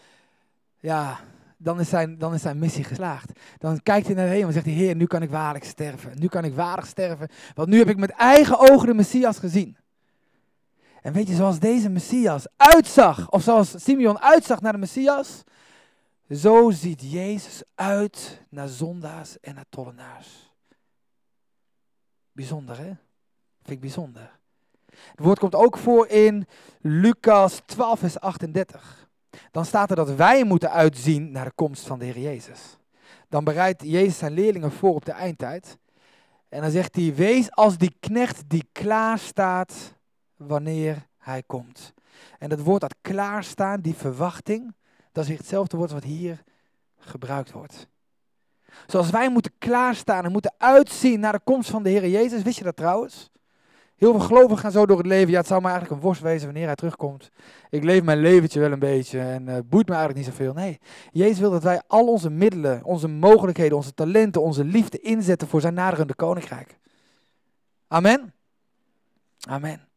Ja, 0.80 1.20
dan 1.58 1.80
is, 1.80 1.90
zijn, 1.90 2.18
dan 2.18 2.34
is 2.34 2.42
zijn 2.42 2.60
missie 2.60 2.84
geslaagd. 2.84 3.32
Dan 3.58 3.84
kijkt 3.84 4.06
hij 4.06 4.16
naar 4.16 4.26
de 4.26 4.32
hemel 4.32 4.48
en 4.48 4.54
zegt 4.54 4.66
hij, 4.66 4.76
Heer, 4.76 4.96
nu 4.96 5.06
kan 5.06 5.22
ik 5.22 5.30
waarlijk 5.30 5.66
sterven. 5.66 6.12
Nu 6.16 6.28
kan 6.28 6.44
ik 6.44 6.54
waardig 6.54 6.86
sterven, 6.86 7.30
want 7.56 7.70
nu 7.70 7.78
heb 7.78 7.90
ik 7.90 7.98
met 7.98 8.12
eigen 8.12 8.60
ogen 8.60 8.88
de 8.88 8.94
Messias 8.94 9.38
gezien. 9.38 9.78
En 11.02 11.14
weet 11.14 11.28
je, 11.28 11.36
zoals 11.36 11.60
deze 11.60 11.90
Messias 11.90 12.46
uitzag, 12.58 13.30
of 13.30 13.42
zoals 13.42 13.84
Simeon 13.84 14.20
uitzag 14.20 14.62
naar 14.62 14.72
de 14.72 14.78
Messias, 14.78 15.44
zo 16.36 16.70
ziet 16.70 17.12
Jezus 17.12 17.64
uit 17.76 18.42
naar 18.50 18.68
zondaars 18.68 19.40
en 19.40 19.56
naar 19.56 19.66
tollenaars. 19.70 20.54
Bijzonder, 22.32 22.78
hè? 22.78 22.92
Vind 23.62 23.70
ik 23.70 23.80
bijzonder. 23.80 24.40
Het 24.86 25.20
woord 25.20 25.40
komt 25.40 25.56
ook 25.56 25.78
voor 25.78 26.08
in 26.08 26.48
Lucas 26.82 27.62
12, 27.66 28.00
vers 28.00 28.20
38. 28.20 29.10
Dan 29.52 29.66
staat 29.66 29.90
er 29.90 29.96
dat 29.96 30.16
wij 30.16 30.44
moeten 30.44 30.72
uitzien 30.72 31.32
naar 31.32 31.46
de 31.46 31.52
komst 31.56 31.88
van 31.88 32.00
de 32.00 32.06
Heer 32.06 32.20
Jezus. 32.20 32.78
Dan 33.30 33.44
bereidt 33.44 33.82
Jezus 33.82 34.18
zijn 34.18 34.32
leerlingen 34.32 34.72
voor 34.72 34.94
op 34.94 35.06
de 35.06 35.12
eindtijd. 35.12 35.78
En 36.50 36.62
dan 36.62 36.72
zegt 36.72 36.96
hij, 36.96 37.16
wees 37.16 37.52
als 37.52 37.78
die 37.78 37.96
knecht 38.00 38.50
die 38.50 38.70
klaar 38.72 39.20
staat 39.20 39.96
wanneer 40.36 41.08
hij 41.18 41.44
komt. 41.44 41.94
En 42.38 42.50
dat 42.50 42.60
woord 42.60 42.82
dat 42.82 42.96
klaarstaan, 43.02 43.82
die 43.82 43.96
verwachting, 43.96 44.74
dat 45.12 45.24
is 45.24 45.30
weer 45.30 45.40
hetzelfde 45.40 45.78
woord 45.78 45.92
wat 45.92 46.04
hier 46.04 46.44
gebruikt 46.98 47.52
wordt. 47.52 47.88
Zoals 48.88 49.10
wij 49.10 49.30
moeten 49.30 49.52
klaarstaan 49.58 50.26
en 50.26 50.32
moeten 50.32 50.54
uitzien 50.58 51.20
naar 51.20 51.32
de 51.32 51.42
komst 51.44 51.70
van 51.70 51.84
de 51.84 51.90
Heer 51.90 52.08
Jezus. 52.08 52.42
Wist 52.42 52.58
je 52.58 52.64
dat 52.64 52.76
trouwens? 52.76 53.30
Heel 53.96 54.12
veel 54.12 54.20
gelovigen 54.20 54.58
gaan 54.58 54.72
zo 54.72 54.86
door 54.86 54.98
het 54.98 55.06
leven. 55.06 55.32
Ja, 55.32 55.38
het 55.38 55.48
zou 55.48 55.62
me 55.62 55.68
eigenlijk 55.68 55.96
een 55.96 56.08
worst 56.08 56.22
wezen 56.22 56.46
wanneer 56.46 56.66
hij 56.66 56.76
terugkomt. 56.76 57.30
Ik 57.70 57.84
leef 57.84 58.04
mijn 58.04 58.22
leventje 58.22 58.60
wel 58.60 58.72
een 58.72 58.80
beetje 58.80 59.20
en 59.20 59.48
het 59.48 59.70
boeit 59.70 59.88
me 59.88 59.96
eigenlijk 59.96 60.26
niet 60.26 60.36
zoveel. 60.36 60.54
Nee, 60.54 60.80
Jezus 61.12 61.40
wil 61.40 61.52
dat 61.52 61.64
wij 61.64 61.82
al 61.88 62.08
onze 62.08 62.30
middelen, 62.30 62.84
onze 62.84 63.08
mogelijkheden, 63.08 63.78
onze 63.78 63.94
talenten, 63.94 64.42
onze 64.42 64.64
liefde 64.64 65.00
inzetten 65.00 65.48
voor 65.48 65.62
zijn 65.62 65.74
naderende 65.74 66.16
koninkrijk. 66.16 66.80
Amen. 67.88 68.34
Amen. 69.50 69.88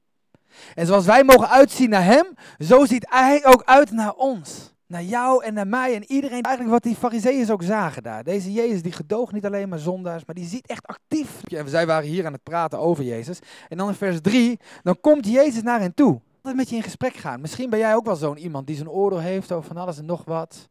En 0.74 0.86
zoals 0.86 1.04
wij 1.04 1.24
mogen 1.24 1.48
uitzien 1.48 1.90
naar 1.90 2.04
hem, 2.04 2.26
zo 2.58 2.84
ziet 2.84 3.06
hij 3.08 3.46
ook 3.46 3.62
uit 3.64 3.90
naar 3.90 4.12
ons. 4.12 4.73
Naar 4.94 5.02
jou 5.02 5.44
en 5.44 5.54
naar 5.54 5.66
mij 5.66 5.94
en 5.94 6.04
iedereen. 6.04 6.42
Eigenlijk 6.42 6.74
wat 6.74 6.82
die 6.82 6.96
fariseeërs 6.96 7.50
ook 7.50 7.62
zagen 7.62 8.02
daar. 8.02 8.24
Deze 8.24 8.52
Jezus 8.52 8.82
die 8.82 8.92
gedoogt 8.92 9.32
niet 9.32 9.46
alleen 9.46 9.68
maar 9.68 9.78
zondaars, 9.78 10.24
maar 10.24 10.34
die 10.34 10.46
ziet 10.46 10.66
echt 10.66 10.86
actief. 10.86 11.42
En 11.44 11.68
zij 11.68 11.86
waren 11.86 12.08
hier 12.08 12.26
aan 12.26 12.32
het 12.32 12.42
praten 12.42 12.78
over 12.78 13.04
Jezus. 13.04 13.38
En 13.68 13.76
dan 13.76 13.88
in 13.88 13.94
vers 13.94 14.20
3, 14.20 14.58
dan 14.82 15.00
komt 15.00 15.26
Jezus 15.26 15.62
naar 15.62 15.80
hen 15.80 15.94
toe. 15.94 16.20
Altijd 16.36 16.56
met 16.56 16.68
je 16.68 16.76
in 16.76 16.82
gesprek 16.82 17.14
gaan. 17.14 17.40
Misschien 17.40 17.70
ben 17.70 17.78
jij 17.78 17.94
ook 17.94 18.04
wel 18.04 18.16
zo'n 18.16 18.38
iemand 18.38 18.66
die 18.66 18.76
zijn 18.76 18.88
oordeel 18.88 19.20
heeft 19.20 19.52
over 19.52 19.68
van 19.68 19.76
alles 19.76 19.98
en 19.98 20.04
nog 20.04 20.24
wat. 20.24 20.68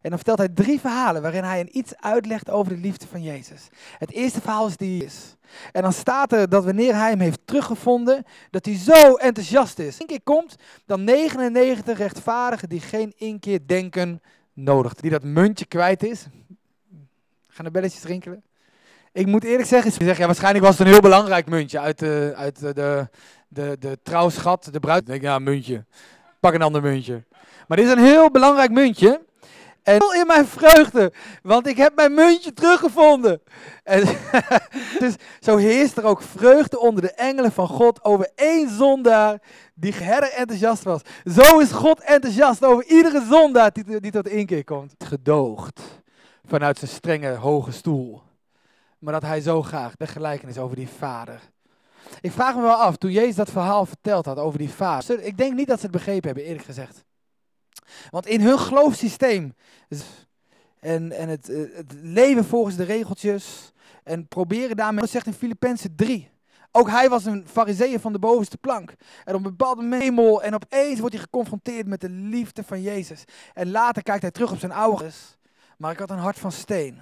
En 0.00 0.08
dan 0.10 0.18
vertelt 0.18 0.38
hij 0.38 0.48
drie 0.48 0.80
verhalen 0.80 1.22
waarin 1.22 1.44
hij 1.44 1.60
een 1.60 1.78
iets 1.78 1.96
uitlegt 1.96 2.50
over 2.50 2.74
de 2.74 2.80
liefde 2.80 3.06
van 3.06 3.22
Jezus. 3.22 3.68
Het 3.98 4.10
eerste 4.10 4.40
verhaal 4.40 4.66
is 4.66 4.76
die 4.76 5.04
is. 5.04 5.36
En 5.72 5.82
dan 5.82 5.92
staat 5.92 6.32
er 6.32 6.48
dat 6.48 6.64
wanneer 6.64 6.94
hij 6.94 7.10
hem 7.10 7.20
heeft 7.20 7.40
teruggevonden, 7.44 8.24
dat 8.50 8.64
hij 8.64 8.76
zo 8.76 9.14
enthousiast 9.14 9.78
is. 9.78 10.00
Eén 10.00 10.06
keer 10.06 10.22
komt, 10.22 10.56
dan 10.86 11.04
99 11.04 11.98
rechtvaardigen 11.98 12.68
die 12.68 12.80
geen 12.80 13.12
inkeer 13.16 13.66
denken 13.66 14.22
nodig. 14.52 14.94
Die 14.94 15.10
dat 15.10 15.22
muntje 15.22 15.66
kwijt 15.66 16.02
is. 16.02 16.26
Gaan 17.48 17.64
de 17.64 17.70
belletjes 17.70 18.04
rinkelen? 18.04 18.42
Ik 19.12 19.26
moet 19.26 19.44
eerlijk 19.44 19.68
zeggen, 19.68 19.92
ze 19.92 20.04
ja, 20.04 20.26
waarschijnlijk 20.26 20.64
was 20.64 20.78
het 20.78 20.86
een 20.86 20.92
heel 20.92 21.02
belangrijk 21.02 21.46
muntje 21.46 21.78
uit 21.78 21.98
de, 21.98 22.32
uit 22.36 22.60
de, 22.60 22.72
de, 22.72 23.08
de, 23.48 23.76
de 23.78 23.98
trouwschat, 24.02 24.68
de 24.72 24.80
bruid. 24.80 25.00
Ik 25.00 25.06
denk, 25.06 25.22
ja, 25.22 25.38
muntje. 25.38 25.84
Pak 26.40 26.54
een 26.54 26.62
ander 26.62 26.82
muntje. 26.82 27.24
Maar 27.68 27.76
dit 27.76 27.86
is 27.86 27.92
een 27.92 28.04
heel 28.04 28.30
belangrijk 28.30 28.70
muntje. 28.70 29.28
En 29.90 30.20
in 30.20 30.26
mijn 30.26 30.46
vreugde, 30.46 31.12
want 31.42 31.66
ik 31.66 31.76
heb 31.76 31.94
mijn 31.94 32.14
muntje 32.14 32.52
teruggevonden. 32.52 33.42
En 33.82 34.02
dus 34.98 35.14
zo 35.40 35.56
heerst 35.56 35.96
er 35.96 36.04
ook 36.04 36.22
vreugde 36.22 36.78
onder 36.78 37.02
de 37.02 37.12
engelen 37.12 37.52
van 37.52 37.66
God 37.66 38.04
over 38.04 38.30
één 38.34 38.70
zondaar 38.70 39.38
die 39.74 39.94
herder 39.94 40.32
enthousiast 40.32 40.82
was. 40.82 41.00
Zo 41.24 41.58
is 41.58 41.70
God 41.70 42.00
enthousiast 42.00 42.64
over 42.64 42.84
iedere 42.84 43.26
zondaar 43.30 43.72
die, 43.72 44.00
die 44.00 44.10
tot 44.10 44.28
inkeer 44.28 44.64
komt. 44.64 44.94
Gedoogd 44.98 45.80
vanuit 46.44 46.78
zijn 46.78 46.90
strenge 46.90 47.34
hoge 47.34 47.72
stoel. 47.72 48.22
Maar 48.98 49.12
dat 49.12 49.22
hij 49.22 49.40
zo 49.40 49.62
graag 49.62 49.96
de 49.96 50.06
gelijkenis 50.06 50.58
over 50.58 50.76
die 50.76 50.88
vader. 50.88 51.40
Ik 52.20 52.32
vraag 52.32 52.54
me 52.54 52.62
wel 52.62 52.74
af, 52.74 52.96
toen 52.96 53.10
Jezus 53.10 53.34
dat 53.34 53.50
verhaal 53.50 53.86
verteld 53.86 54.26
had 54.26 54.38
over 54.38 54.58
die 54.58 54.70
vader. 54.70 55.20
Ik 55.20 55.36
denk 55.36 55.54
niet 55.54 55.66
dat 55.66 55.78
ze 55.78 55.86
het 55.86 55.94
begrepen 55.94 56.26
hebben, 56.26 56.44
eerlijk 56.44 56.64
gezegd. 56.64 57.04
Want 58.10 58.26
in 58.26 58.40
hun 58.40 58.58
geloofssysteem 58.58 59.54
en, 60.80 61.12
en 61.12 61.28
het, 61.28 61.46
het 61.74 61.92
leven 62.02 62.44
volgens 62.44 62.76
de 62.76 62.84
regeltjes 62.84 63.72
en 64.04 64.28
proberen 64.28 64.76
daarmee, 64.76 65.00
dat 65.00 65.10
zegt 65.10 65.26
in 65.26 65.32
Filippenzen 65.32 65.94
3. 65.94 66.30
Ook 66.72 66.88
hij 66.88 67.08
was 67.08 67.24
een 67.24 67.46
fariseeër 67.48 68.00
van 68.00 68.12
de 68.12 68.18
bovenste 68.18 68.58
plank. 68.58 68.94
En 69.24 69.34
op 69.34 69.44
een 69.44 69.56
bepaalde 69.56 69.96
hemel 69.96 70.42
en 70.42 70.54
opeens 70.54 70.98
wordt 70.98 71.14
hij 71.14 71.24
geconfronteerd 71.24 71.86
met 71.86 72.00
de 72.00 72.10
liefde 72.10 72.64
van 72.64 72.82
Jezus. 72.82 73.24
En 73.54 73.70
later 73.70 74.02
kijkt 74.02 74.22
hij 74.22 74.30
terug 74.30 74.52
op 74.52 74.58
zijn 74.58 74.72
ouders. 74.72 75.16
Maar 75.76 75.92
ik 75.92 75.98
had 75.98 76.10
een 76.10 76.18
hart 76.18 76.38
van 76.38 76.52
steen. 76.52 77.00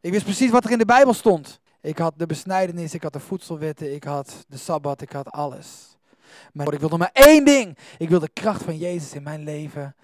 Ik 0.00 0.10
wist 0.12 0.24
precies 0.24 0.50
wat 0.50 0.64
er 0.64 0.70
in 0.70 0.78
de 0.78 0.84
Bijbel 0.84 1.14
stond. 1.14 1.60
Ik 1.80 1.98
had 1.98 2.18
de 2.18 2.26
besnijdenis, 2.26 2.94
ik 2.94 3.02
had 3.02 3.12
de 3.12 3.20
voedselwetten, 3.20 3.94
ik 3.94 4.04
had 4.04 4.44
de 4.48 4.56
Sabbat, 4.56 5.00
ik 5.00 5.12
had 5.12 5.30
alles. 5.30 5.95
Maar 6.52 6.72
ik 6.72 6.80
wilde 6.80 6.96
maar 6.96 7.10
één 7.12 7.44
ding. 7.44 7.78
Ik 7.98 8.08
wil 8.08 8.20
de 8.20 8.28
kracht 8.28 8.62
van 8.62 8.76
Jezus 8.76 9.14
in 9.14 9.22
mijn 9.22 9.42
leven. 9.44 9.96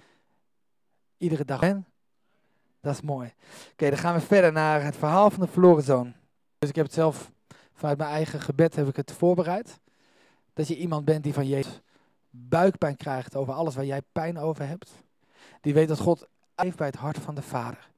Iedere 1.16 1.44
dag. 1.44 1.60
En? 1.60 1.86
Dat 2.80 2.94
is 2.94 3.00
mooi. 3.00 3.32
Oké, 3.72 3.88
dan 3.88 3.98
gaan 3.98 4.14
we 4.14 4.20
verder 4.20 4.52
naar 4.52 4.84
het 4.84 4.96
verhaal 4.96 5.30
van 5.30 5.40
de 5.40 5.48
verloren 5.48 5.82
zoon. 5.82 6.14
Dus 6.58 6.68
ik 6.68 6.76
heb 6.76 6.84
het 6.84 6.94
zelf 6.94 7.30
vanuit 7.74 7.98
mijn 7.98 8.10
eigen 8.10 8.40
gebed 8.40 8.76
heb 8.76 8.88
ik 8.88 8.96
het 8.96 9.12
voorbereid. 9.12 9.80
Dat 10.52 10.68
je 10.68 10.76
iemand 10.76 11.04
bent 11.04 11.22
die 11.24 11.34
van 11.34 11.46
Jezus 11.46 11.80
buikpijn 12.30 12.96
krijgt 12.96 13.36
over 13.36 13.54
alles 13.54 13.74
waar 13.74 13.84
jij 13.84 14.02
pijn 14.12 14.38
over 14.38 14.66
hebt. 14.66 14.90
Die 15.60 15.74
weet 15.74 15.88
dat 15.88 15.98
God 15.98 16.26
heeft 16.54 16.76
bij 16.76 16.86
het 16.86 16.96
hart 16.96 17.18
van 17.18 17.34
de 17.34 17.42
Vader. 17.42 17.90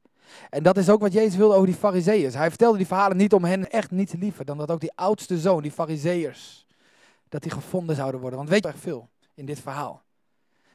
En 0.50 0.62
dat 0.62 0.76
is 0.76 0.88
ook 0.88 1.00
wat 1.00 1.12
Jezus 1.12 1.36
wilde 1.36 1.54
over 1.54 1.66
die 1.66 1.76
fariseeërs. 1.76 2.34
Hij 2.34 2.48
vertelde 2.48 2.76
die 2.76 2.86
verhalen 2.86 3.16
niet 3.16 3.32
om 3.32 3.44
hen 3.44 3.70
echt 3.70 3.90
niet 3.90 4.10
te 4.10 4.18
liever 4.18 4.44
dan 4.44 4.58
dat 4.58 4.70
ook 4.70 4.80
die 4.80 4.92
oudste 4.94 5.38
zoon, 5.38 5.62
die 5.62 5.70
fariseeërs, 5.70 6.63
dat 7.34 7.42
die 7.42 7.52
gevonden 7.52 7.96
zouden 7.96 8.20
worden. 8.20 8.38
Want 8.38 8.50
weet 8.50 8.64
je 8.64 8.68
erg 8.68 8.80
veel 8.80 9.08
in 9.34 9.46
dit 9.46 9.60
verhaal. 9.60 10.02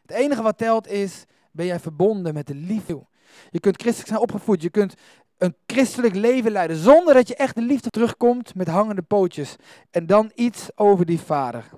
Het 0.02 0.12
enige 0.12 0.41
wat 0.41 0.58
telt 0.58 0.88
is, 0.88 1.26
ben 1.52 1.65
jij 1.65 1.80
verbonden 1.80 2.34
met 2.34 2.48
de 2.48 2.56
liefde. 2.56 3.06
Je 3.50 3.60
kunt 3.60 3.82
christelijk 3.82 4.10
zijn 4.10 4.22
opgevoed, 4.22 4.62
je 4.62 4.69
kunt 4.69 4.93
een 5.38 5.56
christelijk 5.65 6.15
leven 6.15 6.52
leiden 6.52 6.78
zonder 6.78 7.13
dat 7.13 7.28
je 7.28 7.36
echt 7.36 7.56
de 7.56 7.62
liefde 7.62 7.89
terugkomt 7.89 8.56
met 8.56 8.67
hangende 8.67 9.02
pootjes. 9.02 9.56
En 9.91 10.06
dan 10.06 10.32
iets 10.36 10.69
over 10.76 11.06
die 11.06 11.19
vader. 11.19 11.69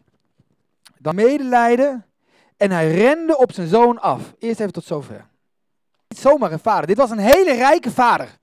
Dan 0.98 1.16
medelijden 1.16 2.06
en 2.58 2.72
hij 2.72 2.92
rende 2.96 3.38
op 3.38 3.52
zijn 3.52 3.68
zoon 3.68 4.00
af. 4.00 4.34
Eerst 4.40 4.60
even 4.60 4.74
tot 4.74 4.86
zover. 4.86 5.28
Niet 6.08 6.20
zomaar 6.20 6.52
een 6.52 6.60
vader, 6.60 6.88
dit 6.88 6.98
was 6.98 7.10
een 7.10 7.18
hele 7.18 7.54
rijke 7.54 7.92
vader. 7.92 8.38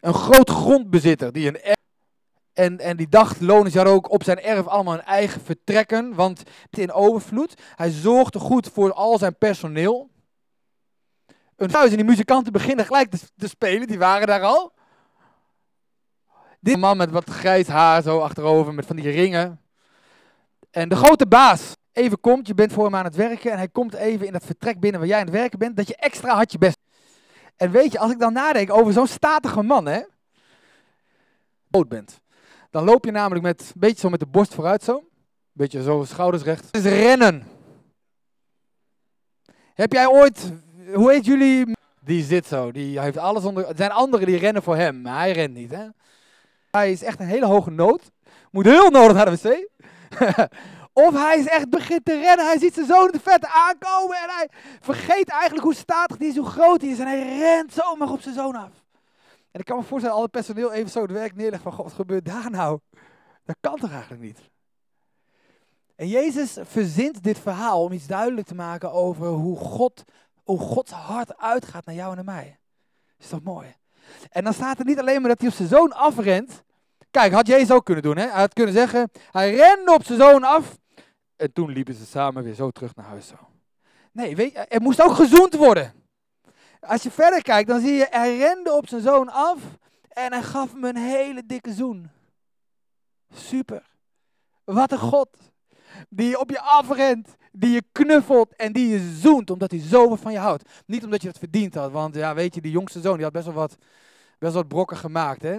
Een 0.00 0.14
groot 0.14 0.50
grondbezitter 0.50 1.32
die 1.32 1.48
een 1.48 1.76
En, 2.54 2.78
en 2.78 2.96
die 2.96 3.08
dagloners 3.08 3.74
hadden 3.74 3.94
ook 3.94 4.10
op 4.10 4.22
zijn 4.22 4.40
erf 4.40 4.66
allemaal 4.66 4.94
hun 4.94 5.04
eigen 5.04 5.40
vertrekken, 5.40 6.14
want 6.14 6.42
in 6.70 6.92
overvloed. 6.92 7.54
Hij 7.74 7.90
zorgde 7.90 8.38
goed 8.38 8.70
voor 8.72 8.92
al 8.92 9.18
zijn 9.18 9.38
personeel. 9.38 10.10
Een 11.56 11.68
thuis 11.68 11.90
en 11.90 11.96
die 11.96 12.04
muzikanten 12.04 12.52
beginnen 12.52 12.84
gelijk 12.84 13.10
te, 13.10 13.18
te 13.36 13.48
spelen, 13.48 13.86
die 13.86 13.98
waren 13.98 14.26
daar 14.26 14.42
al. 14.42 14.72
Dit 16.60 16.76
man 16.76 16.96
met 16.96 17.10
wat 17.10 17.30
grijs 17.30 17.66
haar 17.66 18.02
zo 18.02 18.18
achterover, 18.18 18.74
met 18.74 18.86
van 18.86 18.96
die 18.96 19.10
ringen. 19.10 19.60
En 20.70 20.88
de 20.88 20.96
grote 20.96 21.26
baas 21.26 21.76
even 21.92 22.20
komt, 22.20 22.46
je 22.46 22.54
bent 22.54 22.72
voor 22.72 22.84
hem 22.84 22.94
aan 22.94 23.04
het 23.04 23.14
werken 23.14 23.50
en 23.50 23.56
hij 23.56 23.68
komt 23.68 23.94
even 23.94 24.26
in 24.26 24.32
dat 24.32 24.44
vertrek 24.44 24.80
binnen 24.80 25.00
waar 25.00 25.08
jij 25.08 25.18
aan 25.18 25.26
het 25.26 25.34
werken 25.34 25.58
bent, 25.58 25.76
dat 25.76 25.88
je 25.88 25.96
extra 25.96 26.34
had 26.36 26.52
je 26.52 26.58
best. 26.58 26.78
En 27.56 27.70
weet 27.70 27.92
je, 27.92 27.98
als 27.98 28.10
ik 28.10 28.18
dan 28.18 28.32
nadenk 28.32 28.72
over 28.72 28.92
zo'n 28.92 29.06
statige 29.06 29.62
man, 29.62 29.86
hè, 29.86 30.02
dood 31.68 31.88
bent, 31.88 32.20
dan 32.74 32.84
loop 32.84 33.04
je 33.04 33.10
namelijk 33.10 33.44
met 33.44 33.60
een 33.60 33.80
beetje 33.80 34.00
zo 34.00 34.08
met 34.08 34.20
de 34.20 34.26
borst 34.26 34.54
vooruit 34.54 34.84
zo, 34.84 34.96
een 34.96 35.04
beetje 35.52 35.82
zo 35.82 36.04
schouders 36.04 36.42
recht. 36.42 36.72
Dat 36.72 36.84
is 36.84 36.92
rennen. 36.92 37.46
Heb 39.74 39.92
jij 39.92 40.06
ooit, 40.06 40.52
hoe 40.94 41.12
heet 41.12 41.24
jullie? 41.24 41.72
Die 42.00 42.24
zit 42.24 42.46
zo, 42.46 42.72
die 42.72 43.00
heeft 43.00 43.16
alles 43.16 43.44
onder. 43.44 43.68
Er 43.68 43.76
zijn 43.76 43.90
anderen 43.90 44.26
die 44.26 44.38
rennen 44.38 44.62
voor 44.62 44.76
hem, 44.76 45.00
maar 45.00 45.18
hij 45.18 45.32
rent 45.32 45.54
niet, 45.54 45.70
hè? 45.70 45.86
Hij 46.70 46.92
is 46.92 47.02
echt 47.02 47.20
een 47.20 47.26
hele 47.26 47.46
hoge 47.46 47.70
nood. 47.70 48.10
Moet 48.50 48.64
heel 48.64 48.90
nodig 48.90 49.16
naar 49.16 49.30
de 49.30 49.38
wc. 49.42 49.68
of 51.06 51.14
hij 51.14 51.38
is 51.38 51.46
echt 51.46 51.70
begint 51.70 52.04
te 52.04 52.20
rennen. 52.20 52.46
Hij 52.46 52.58
ziet 52.58 52.74
zijn 52.74 52.86
zoon 52.86 53.10
de 53.10 53.20
vette 53.20 53.48
aankomen. 53.48 54.16
En 54.16 54.28
hij 54.28 54.48
vergeet 54.80 55.28
eigenlijk 55.28 55.64
hoe 55.64 55.74
statig 55.74 56.16
die 56.16 56.28
is, 56.28 56.36
hoe 56.36 56.46
groot 56.46 56.80
hij 56.80 56.90
is. 56.90 56.98
En 56.98 57.06
hij 57.06 57.38
rent 57.38 57.72
zomaar 57.72 58.10
op 58.10 58.20
zijn 58.20 58.34
zoon 58.34 58.56
af. 58.56 58.83
En 59.54 59.60
ik 59.60 59.66
kan 59.66 59.76
me 59.76 59.82
voorstellen, 59.82 60.16
al 60.16 60.22
het 60.22 60.30
personeel 60.30 60.72
even 60.72 60.90
zo 60.90 61.02
het 61.02 61.10
werk 61.10 61.34
neerlegt 61.34 61.62
van, 61.62 61.72
God, 61.72 61.84
wat 61.84 61.92
gebeurt 61.92 62.24
daar 62.24 62.50
nou? 62.50 62.78
Dat 63.44 63.56
kan 63.60 63.76
toch 63.76 63.90
eigenlijk 63.90 64.22
niet? 64.22 64.38
En 65.96 66.08
Jezus 66.08 66.58
verzint 66.62 67.22
dit 67.22 67.38
verhaal 67.38 67.82
om 67.82 67.92
iets 67.92 68.06
duidelijk 68.06 68.46
te 68.46 68.54
maken 68.54 68.92
over 68.92 69.26
hoe, 69.26 69.56
God, 69.56 70.04
hoe 70.42 70.58
Gods 70.58 70.92
hart 70.92 71.38
uitgaat 71.38 71.84
naar 71.84 71.94
jou 71.94 72.10
en 72.10 72.16
naar 72.16 72.34
mij. 72.34 72.58
Is 73.18 73.28
toch 73.28 73.42
mooi? 73.42 73.76
En 74.30 74.44
dan 74.44 74.52
staat 74.52 74.78
er 74.78 74.84
niet 74.84 74.98
alleen 74.98 75.20
maar 75.20 75.30
dat 75.30 75.40
hij 75.40 75.48
op 75.48 75.54
zijn 75.54 75.68
zoon 75.68 75.92
afrent. 75.92 76.62
Kijk, 77.10 77.32
had 77.32 77.46
Jezus 77.46 77.70
ook 77.70 77.84
kunnen 77.84 78.02
doen. 78.02 78.16
Hè? 78.16 78.26
Hij 78.28 78.40
had 78.40 78.52
kunnen 78.52 78.74
zeggen, 78.74 79.10
hij 79.30 79.54
rende 79.54 79.92
op 79.92 80.04
zijn 80.04 80.18
zoon 80.18 80.44
af. 80.44 80.78
En 81.36 81.52
toen 81.52 81.70
liepen 81.70 81.94
ze 81.94 82.06
samen 82.06 82.44
weer 82.44 82.54
zo 82.54 82.70
terug 82.70 82.94
naar 82.94 83.06
huis. 83.06 83.26
Zo. 83.26 83.36
Nee, 84.12 84.36
weet 84.36 84.66
er 84.68 84.80
moest 84.80 85.02
ook 85.02 85.14
gezoend 85.14 85.54
worden. 85.54 86.03
Als 86.86 87.02
je 87.02 87.10
verder 87.10 87.42
kijkt, 87.42 87.68
dan 87.68 87.80
zie 87.80 87.92
je, 87.92 88.06
hij 88.10 88.36
rende 88.36 88.72
op 88.72 88.88
zijn 88.88 89.02
zoon 89.02 89.28
af. 89.28 89.58
En 90.08 90.32
hij 90.32 90.42
gaf 90.42 90.72
hem 90.72 90.84
een 90.84 90.96
hele 90.96 91.46
dikke 91.46 91.72
zoen. 91.72 92.10
Super. 93.34 93.82
Wat 94.64 94.92
een 94.92 94.98
God. 94.98 95.28
Die 96.08 96.40
op 96.40 96.50
je 96.50 96.60
afrent, 96.60 97.36
die 97.52 97.70
je 97.70 97.82
knuffelt 97.92 98.56
en 98.56 98.72
die 98.72 98.88
je 98.88 99.14
zoent 99.20 99.50
omdat 99.50 99.70
hij 99.70 99.80
zoveel 99.80 100.16
van 100.16 100.32
je 100.32 100.38
houdt. 100.38 100.70
Niet 100.86 101.04
omdat 101.04 101.22
je 101.22 101.28
het 101.28 101.38
verdiend 101.38 101.74
had, 101.74 101.90
want 101.90 102.14
ja, 102.14 102.34
weet 102.34 102.54
je, 102.54 102.60
die 102.60 102.70
jongste 102.70 103.00
zoon 103.00 103.14
die 103.14 103.24
had 103.24 103.32
best 103.32 103.44
wel 103.44 103.54
wat, 103.54 103.76
best 104.38 104.52
wel 104.52 104.62
wat 104.62 104.68
brokken 104.68 104.96
gemaakt. 104.96 105.42
Hè? 105.42 105.58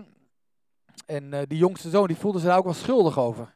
En 1.05 1.23
uh, 1.33 1.39
die 1.47 1.57
jongste 1.57 1.89
zoon 1.89 2.07
die 2.07 2.17
voelde 2.17 2.39
zich 2.39 2.47
daar 2.47 2.57
ook 2.57 2.63
wel 2.63 2.73
schuldig 2.73 3.19
over. 3.19 3.55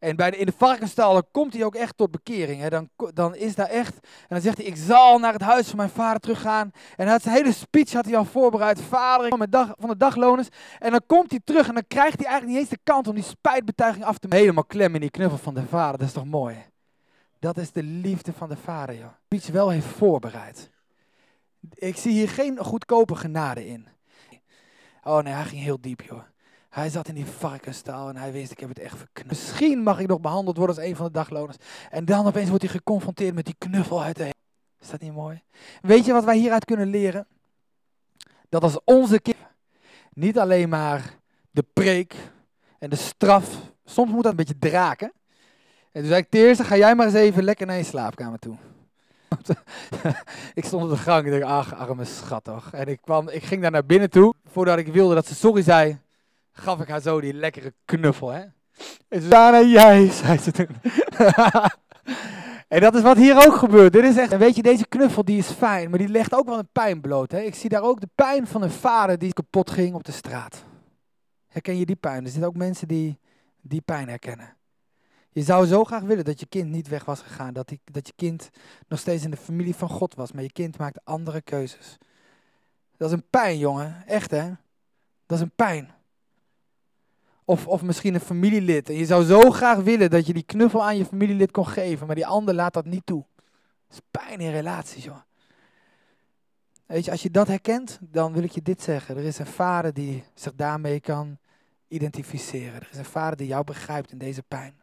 En 0.00 0.16
bij 0.16 0.30
de, 0.30 0.36
in 0.36 0.46
de 0.46 0.52
varkensstal 0.56 1.22
komt 1.24 1.52
hij 1.52 1.64
ook 1.64 1.74
echt 1.74 1.96
tot 1.96 2.10
bekering. 2.10 2.60
Hè. 2.60 2.68
Dan, 2.68 2.88
dan 3.14 3.34
is 3.34 3.54
daar 3.54 3.68
echt. 3.68 3.94
En 3.94 4.28
dan 4.28 4.40
zegt 4.40 4.56
hij: 4.56 4.66
Ik 4.66 4.76
zal 4.76 5.18
naar 5.18 5.32
het 5.32 5.42
huis 5.42 5.68
van 5.68 5.76
mijn 5.76 5.90
vader 5.90 6.20
teruggaan. 6.20 6.70
En 6.96 7.04
hij 7.04 7.12
had 7.12 7.22
zijn 7.22 7.34
hele 7.34 7.52
speech 7.52 7.92
had 7.92 8.04
hij 8.04 8.16
al 8.16 8.24
voorbereid. 8.24 8.80
Vader, 8.80 9.28
van, 9.28 9.46
dag, 9.50 9.74
van 9.78 9.88
de 9.88 9.96
dagloners. 9.96 10.48
En 10.78 10.90
dan 10.90 11.00
komt 11.06 11.30
hij 11.30 11.40
terug 11.44 11.68
en 11.68 11.74
dan 11.74 11.86
krijgt 11.88 12.18
hij 12.18 12.26
eigenlijk 12.26 12.46
niet 12.46 12.60
eens 12.60 12.78
de 12.78 12.90
kant 12.92 13.08
om 13.08 13.14
die 13.14 13.24
spijtbetuiging 13.24 14.04
af 14.04 14.18
te 14.18 14.26
maken. 14.26 14.42
Helemaal 14.42 14.64
klem 14.64 14.94
in 14.94 15.00
die 15.00 15.10
knuffel 15.10 15.38
van 15.38 15.54
de 15.54 15.66
vader. 15.66 15.98
Dat 15.98 16.06
is 16.06 16.14
toch 16.14 16.24
mooi? 16.24 16.56
Dat 17.38 17.56
is 17.56 17.72
de 17.72 17.82
liefde 17.82 18.32
van 18.32 18.48
de 18.48 18.56
vader, 18.56 18.94
joh. 18.94 19.12
Speech 19.24 19.46
wel 19.46 19.68
heeft 19.70 19.86
voorbereid. 19.86 20.70
Ik 21.74 21.96
zie 21.96 22.12
hier 22.12 22.28
geen 22.28 22.58
goedkope 22.58 23.14
genade 23.14 23.66
in. 23.66 23.86
Oh 25.02 25.22
nee, 25.22 25.32
hij 25.32 25.44
ging 25.44 25.62
heel 25.62 25.80
diep, 25.80 26.00
joh. 26.00 26.22
Hij 26.70 26.88
zat 26.88 27.08
in 27.08 27.14
die 27.14 27.26
varkenstaal 27.26 28.08
en 28.08 28.16
hij 28.16 28.32
wist, 28.32 28.50
ik 28.50 28.60
heb 28.60 28.68
het 28.68 28.78
echt 28.78 28.96
verknuffeld. 28.96 29.38
Misschien 29.38 29.82
mag 29.82 29.98
ik 29.98 30.06
nog 30.06 30.20
behandeld 30.20 30.56
worden 30.56 30.76
als 30.76 30.84
een 30.84 30.96
van 30.96 31.06
de 31.06 31.12
dagloners. 31.12 31.56
En 31.90 32.04
dan 32.04 32.26
opeens 32.26 32.48
wordt 32.48 32.64
hij 32.64 32.72
geconfronteerd 32.72 33.34
met 33.34 33.44
die 33.44 33.54
knuffel 33.58 34.02
uit 34.02 34.16
de 34.16 34.22
hemel. 34.22 34.34
Is 34.80 34.90
dat 34.90 35.00
niet 35.00 35.12
mooi? 35.12 35.42
Weet 35.82 36.04
je 36.04 36.12
wat 36.12 36.24
wij 36.24 36.36
hieruit 36.36 36.64
kunnen 36.64 36.86
leren? 36.86 37.26
Dat 38.48 38.62
als 38.62 38.78
onze 38.84 39.20
kind 39.20 39.36
niet 40.12 40.38
alleen 40.38 40.68
maar 40.68 41.18
de 41.50 41.64
preek 41.72 42.14
en 42.78 42.90
de 42.90 42.96
straf, 42.96 43.58
soms 43.84 44.10
moet 44.10 44.22
dat 44.22 44.30
een 44.30 44.36
beetje 44.36 44.58
draken. 44.58 45.12
En 45.92 46.00
toen 46.00 46.10
zei 46.10 46.20
ik, 46.20 46.30
Teerse, 46.30 46.64
ga 46.64 46.76
jij 46.76 46.94
maar 46.94 47.06
eens 47.06 47.14
even 47.14 47.42
lekker 47.42 47.66
naar 47.66 47.76
je 47.76 47.82
slaapkamer 47.82 48.38
toe. 48.38 48.56
ik 50.54 50.64
stond 50.64 50.82
op 50.82 50.90
de 50.90 50.96
gang 50.96 51.24
en 51.26 51.40
dacht, 51.40 51.52
ach, 51.52 51.74
arme 51.74 52.04
schat 52.04 52.44
toch. 52.44 52.72
En 52.72 52.86
ik, 52.86 53.00
kwam, 53.00 53.28
ik 53.28 53.42
ging 53.42 53.62
daar 53.62 53.70
naar 53.70 53.86
binnen 53.86 54.10
toe, 54.10 54.34
voordat 54.46 54.78
ik 54.78 54.86
wilde 54.86 55.14
dat 55.14 55.26
ze 55.26 55.34
sorry 55.34 55.62
zei 55.62 55.98
gaf 56.52 56.80
ik 56.80 56.88
haar 56.88 57.00
zo 57.00 57.20
die 57.20 57.34
lekkere 57.34 57.74
knuffel, 57.84 58.28
hè. 58.28 58.44
En 59.08 59.22
Sana, 59.22 59.62
jij, 59.62 60.10
zei 60.22 60.38
ze 60.38 60.52
toen. 60.52 60.68
en 62.74 62.80
dat 62.80 62.94
is 62.94 63.02
wat 63.02 63.16
hier 63.16 63.46
ook 63.46 63.54
gebeurt. 63.54 63.92
Dit 63.92 64.04
is 64.04 64.16
echt, 64.16 64.36
weet 64.36 64.56
je, 64.56 64.62
deze 64.62 64.88
knuffel 64.88 65.24
die 65.24 65.38
is 65.38 65.50
fijn, 65.50 65.90
maar 65.90 65.98
die 65.98 66.08
legt 66.08 66.34
ook 66.34 66.46
wel 66.46 66.58
een 66.58 66.72
pijn 66.72 67.00
bloot. 67.00 67.32
Hè? 67.32 67.40
Ik 67.40 67.54
zie 67.54 67.70
daar 67.70 67.82
ook 67.82 68.00
de 68.00 68.08
pijn 68.14 68.46
van 68.46 68.62
een 68.62 68.70
vader 68.70 69.18
die 69.18 69.32
kapot 69.32 69.70
ging 69.70 69.94
op 69.94 70.04
de 70.04 70.12
straat. 70.12 70.64
Herken 71.48 71.78
je 71.78 71.86
die 71.86 71.96
pijn? 71.96 72.24
Er 72.24 72.30
zitten 72.30 72.48
ook 72.48 72.56
mensen 72.56 72.88
die 72.88 73.18
die 73.60 73.80
pijn 73.80 74.08
herkennen. 74.08 74.56
Je 75.32 75.42
zou 75.42 75.66
zo 75.66 75.84
graag 75.84 76.02
willen 76.02 76.24
dat 76.24 76.40
je 76.40 76.46
kind 76.46 76.70
niet 76.70 76.88
weg 76.88 77.04
was 77.04 77.20
gegaan. 77.20 77.52
Dat, 77.52 77.68
die, 77.68 77.80
dat 77.84 78.06
je 78.06 78.12
kind 78.16 78.50
nog 78.88 78.98
steeds 78.98 79.24
in 79.24 79.30
de 79.30 79.36
familie 79.36 79.74
van 79.74 79.88
God 79.88 80.14
was. 80.14 80.32
Maar 80.32 80.42
je 80.42 80.52
kind 80.52 80.78
maakt 80.78 81.04
andere 81.04 81.42
keuzes. 81.42 81.98
Dat 82.96 83.10
is 83.10 83.16
een 83.16 83.28
pijn, 83.30 83.58
jongen. 83.58 84.06
Echt, 84.06 84.30
hè? 84.30 84.50
Dat 85.26 85.38
is 85.38 85.40
een 85.40 85.54
pijn. 85.56 85.90
Of, 87.50 87.66
of 87.66 87.82
misschien 87.82 88.14
een 88.14 88.20
familielid. 88.20 88.88
En 88.88 88.94
je 88.94 89.06
zou 89.06 89.24
zo 89.24 89.50
graag 89.50 89.78
willen 89.78 90.10
dat 90.10 90.26
je 90.26 90.32
die 90.32 90.42
knuffel 90.42 90.84
aan 90.84 90.96
je 90.96 91.04
familielid 91.04 91.50
kon 91.50 91.66
geven, 91.66 92.06
maar 92.06 92.16
die 92.16 92.26
ander 92.26 92.54
laat 92.54 92.74
dat 92.74 92.84
niet 92.84 93.06
toe. 93.06 93.24
Dat 93.88 93.98
is 93.98 94.00
pijn 94.10 94.40
in 94.40 94.50
relaties, 94.50 95.04
joh. 95.04 95.20
Weet 96.86 97.04
je, 97.04 97.10
als 97.10 97.22
je 97.22 97.30
dat 97.30 97.46
herkent, 97.46 97.98
dan 98.00 98.32
wil 98.32 98.42
ik 98.42 98.50
je 98.50 98.62
dit 98.62 98.82
zeggen. 98.82 99.16
Er 99.16 99.24
is 99.24 99.38
een 99.38 99.46
vader 99.46 99.94
die 99.94 100.24
zich 100.34 100.54
daarmee 100.54 101.00
kan 101.00 101.38
identificeren. 101.88 102.80
Er 102.80 102.88
is 102.92 102.98
een 102.98 103.04
vader 103.04 103.36
die 103.36 103.46
jou 103.46 103.64
begrijpt 103.64 104.12
in 104.12 104.18
deze 104.18 104.42
pijn. 104.42 104.80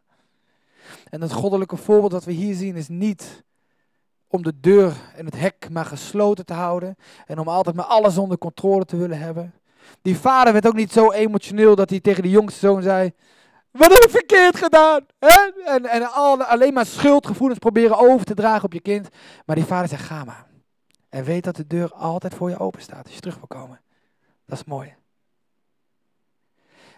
En 1.10 1.20
het 1.20 1.32
goddelijke 1.32 1.76
voorbeeld 1.76 2.12
dat 2.12 2.24
we 2.24 2.32
hier 2.32 2.54
zien 2.54 2.76
is 2.76 2.88
niet 2.88 3.44
om 4.26 4.42
de 4.42 4.60
deur 4.60 4.96
en 5.14 5.24
het 5.24 5.38
hek 5.38 5.68
maar 5.70 5.84
gesloten 5.84 6.46
te 6.46 6.54
houden 6.54 6.96
en 7.26 7.38
om 7.38 7.48
altijd 7.48 7.76
maar 7.76 7.84
alles 7.84 8.18
onder 8.18 8.38
controle 8.38 8.84
te 8.84 8.96
willen 8.96 9.18
hebben. 9.18 9.54
Die 10.02 10.18
vader 10.18 10.52
werd 10.52 10.66
ook 10.66 10.74
niet 10.74 10.92
zo 10.92 11.10
emotioneel 11.10 11.74
dat 11.74 11.90
hij 11.90 12.00
tegen 12.00 12.22
de 12.22 12.30
jongste 12.30 12.58
zoon 12.58 12.82
zei: 12.82 13.12
Wat 13.70 13.92
heb 13.92 14.02
ik 14.02 14.10
verkeerd 14.10 14.56
gedaan? 14.56 15.06
En, 15.64 15.84
en 15.86 16.12
alleen 16.46 16.72
maar 16.72 16.86
schuldgevoelens 16.86 17.58
proberen 17.58 17.98
over 17.98 18.26
te 18.26 18.34
dragen 18.34 18.64
op 18.64 18.72
je 18.72 18.80
kind. 18.80 19.08
Maar 19.46 19.56
die 19.56 19.64
vader 19.64 19.88
zegt: 19.88 20.04
Ga 20.04 20.24
maar. 20.24 20.46
En 21.08 21.24
weet 21.24 21.44
dat 21.44 21.56
de 21.56 21.66
deur 21.66 21.92
altijd 21.92 22.34
voor 22.34 22.50
je 22.50 22.58
open 22.58 22.82
staat 22.82 23.04
als 23.04 23.14
je 23.14 23.20
terug 23.20 23.36
wil 23.36 23.58
komen. 23.58 23.80
Dat 24.46 24.58
is 24.58 24.64
mooi. 24.64 24.94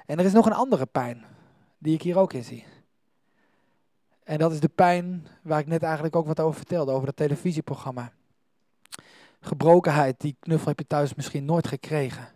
En 0.06 0.18
er 0.18 0.24
is 0.24 0.32
nog 0.32 0.46
een 0.46 0.52
andere 0.52 0.86
pijn 0.86 1.24
die 1.78 1.94
ik 1.94 2.02
hier 2.02 2.18
ook 2.18 2.32
in 2.32 2.44
zie. 2.44 2.64
En 4.24 4.38
dat 4.38 4.52
is 4.52 4.60
de 4.60 4.68
pijn 4.68 5.26
waar 5.42 5.60
ik 5.60 5.66
net 5.66 5.82
eigenlijk 5.82 6.16
ook 6.16 6.26
wat 6.26 6.40
over 6.40 6.56
vertelde, 6.56 6.92
over 6.92 7.06
dat 7.06 7.16
televisieprogramma. 7.16 8.12
Gebrokenheid, 9.40 10.20
die 10.20 10.36
knuffel 10.40 10.68
heb 10.68 10.78
je 10.78 10.86
thuis 10.86 11.14
misschien 11.14 11.44
nooit 11.44 11.66
gekregen. 11.66 12.28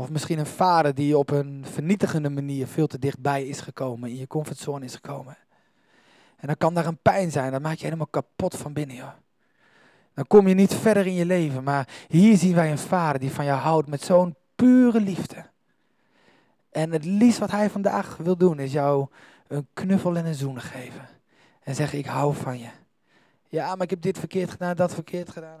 Of 0.00 0.10
misschien 0.10 0.38
een 0.38 0.46
vader 0.46 0.94
die 0.94 1.18
op 1.18 1.30
een 1.30 1.64
vernietigende 1.70 2.30
manier 2.30 2.66
veel 2.66 2.86
te 2.86 2.98
dichtbij 2.98 3.46
is 3.46 3.60
gekomen, 3.60 4.10
in 4.10 4.16
je 4.16 4.26
comfortzone 4.26 4.84
is 4.84 4.94
gekomen. 4.94 5.36
En 6.36 6.46
dan 6.46 6.56
kan 6.56 6.74
daar 6.74 6.86
een 6.86 6.98
pijn 7.02 7.30
zijn, 7.30 7.52
dat 7.52 7.60
maak 7.60 7.76
je 7.76 7.84
helemaal 7.84 8.06
kapot 8.06 8.56
van 8.56 8.72
binnen, 8.72 8.96
joh. 8.96 9.12
Dan 10.14 10.26
kom 10.26 10.48
je 10.48 10.54
niet 10.54 10.74
verder 10.74 11.06
in 11.06 11.14
je 11.14 11.24
leven, 11.24 11.64
maar 11.64 11.88
hier 12.08 12.36
zien 12.36 12.54
wij 12.54 12.70
een 12.70 12.78
vader 12.78 13.20
die 13.20 13.30
van 13.30 13.44
jou 13.44 13.60
houdt 13.60 13.88
met 13.88 14.02
zo'n 14.02 14.34
pure 14.54 15.00
liefde. 15.00 15.44
En 16.70 16.92
het 16.92 17.04
liefst 17.04 17.38
wat 17.38 17.50
hij 17.50 17.70
vandaag 17.70 18.16
wil 18.16 18.36
doen, 18.36 18.58
is 18.58 18.72
jou 18.72 19.06
een 19.48 19.66
knuffel 19.74 20.16
en 20.16 20.26
een 20.26 20.34
zoen 20.34 20.60
geven. 20.60 21.08
En 21.62 21.74
zeggen, 21.74 21.98
ik 21.98 22.06
hou 22.06 22.34
van 22.34 22.58
je. 22.58 22.68
Ja, 23.48 23.74
maar 23.74 23.82
ik 23.84 23.90
heb 23.90 24.02
dit 24.02 24.18
verkeerd 24.18 24.50
gedaan, 24.50 24.76
dat 24.76 24.94
verkeerd 24.94 25.30
gedaan. 25.30 25.60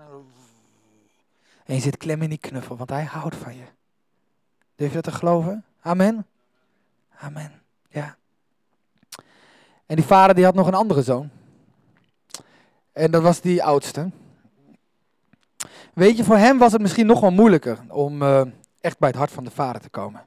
En 1.64 1.74
je 1.74 1.80
zit 1.80 1.96
klem 1.96 2.22
in 2.22 2.28
die 2.28 2.38
knuffel, 2.38 2.76
want 2.76 2.90
hij 2.90 3.04
houdt 3.04 3.36
van 3.36 3.56
je. 3.56 3.64
Durf 4.80 4.92
je 4.92 5.00
dat 5.00 5.12
te 5.12 5.18
geloven? 5.18 5.64
Amen? 5.80 6.26
Amen. 7.18 7.52
Ja. 7.90 8.16
En 9.86 9.96
die 9.96 10.04
vader 10.04 10.34
die 10.34 10.44
had 10.44 10.54
nog 10.54 10.66
een 10.66 10.74
andere 10.74 11.02
zoon. 11.02 11.30
En 12.92 13.10
dat 13.10 13.22
was 13.22 13.40
die 13.40 13.64
oudste. 13.64 14.10
Weet 15.94 16.16
je, 16.16 16.24
voor 16.24 16.36
hem 16.36 16.58
was 16.58 16.72
het 16.72 16.80
misschien 16.80 17.06
nog 17.06 17.20
wel 17.20 17.30
moeilijker 17.30 17.78
om 17.88 18.22
uh, 18.22 18.42
echt 18.80 18.98
bij 18.98 19.08
het 19.08 19.18
hart 19.18 19.30
van 19.30 19.44
de 19.44 19.50
vader 19.50 19.80
te 19.80 19.88
komen. 19.88 20.26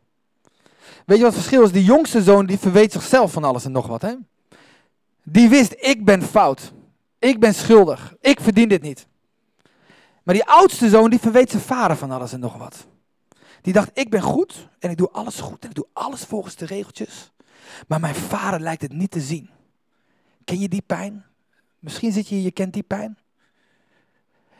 Weet 1.05 1.17
je 1.17 1.23
wat 1.23 1.33
het 1.33 1.41
verschil 1.41 1.63
is? 1.63 1.71
Die 1.71 1.83
jongste 1.83 2.23
zoon 2.23 2.45
die 2.45 2.59
verweet 2.59 2.91
zichzelf 2.91 3.31
van 3.31 3.43
alles 3.43 3.65
en 3.65 3.71
nog 3.71 3.87
wat. 3.87 4.01
Hè? 4.01 4.13
Die 5.23 5.49
wist, 5.49 5.75
ik 5.77 6.05
ben 6.05 6.21
fout. 6.21 6.71
Ik 7.19 7.39
ben 7.39 7.53
schuldig. 7.53 8.15
Ik 8.21 8.39
verdien 8.39 8.69
dit 8.69 8.81
niet. 8.81 9.07
Maar 10.23 10.35
die 10.35 10.45
oudste 10.45 10.89
zoon 10.89 11.09
die 11.09 11.19
verweet 11.19 11.49
zijn 11.49 11.63
vader 11.63 11.97
van 11.97 12.11
alles 12.11 12.33
en 12.33 12.39
nog 12.39 12.57
wat. 12.57 12.85
Die 13.63 13.73
dacht, 13.73 13.89
ik 13.93 14.09
ben 14.09 14.21
goed 14.21 14.67
en 14.79 14.89
ik 14.89 14.97
doe 14.97 15.09
alles 15.11 15.39
goed 15.39 15.63
en 15.63 15.69
ik 15.69 15.75
doe 15.75 15.87
alles 15.93 16.21
volgens 16.21 16.55
de 16.55 16.65
regeltjes. 16.65 17.31
Maar 17.87 17.99
mijn 17.99 18.15
vader 18.15 18.59
lijkt 18.59 18.81
het 18.81 18.93
niet 18.93 19.11
te 19.11 19.21
zien. 19.21 19.49
Ken 20.43 20.59
je 20.59 20.67
die 20.67 20.81
pijn? 20.81 21.25
Misschien 21.79 22.11
zit 22.11 22.27
je 22.27 22.35
hier, 22.35 22.43
je 22.43 22.51
kent 22.51 22.73
die 22.73 22.83
pijn. 22.83 23.17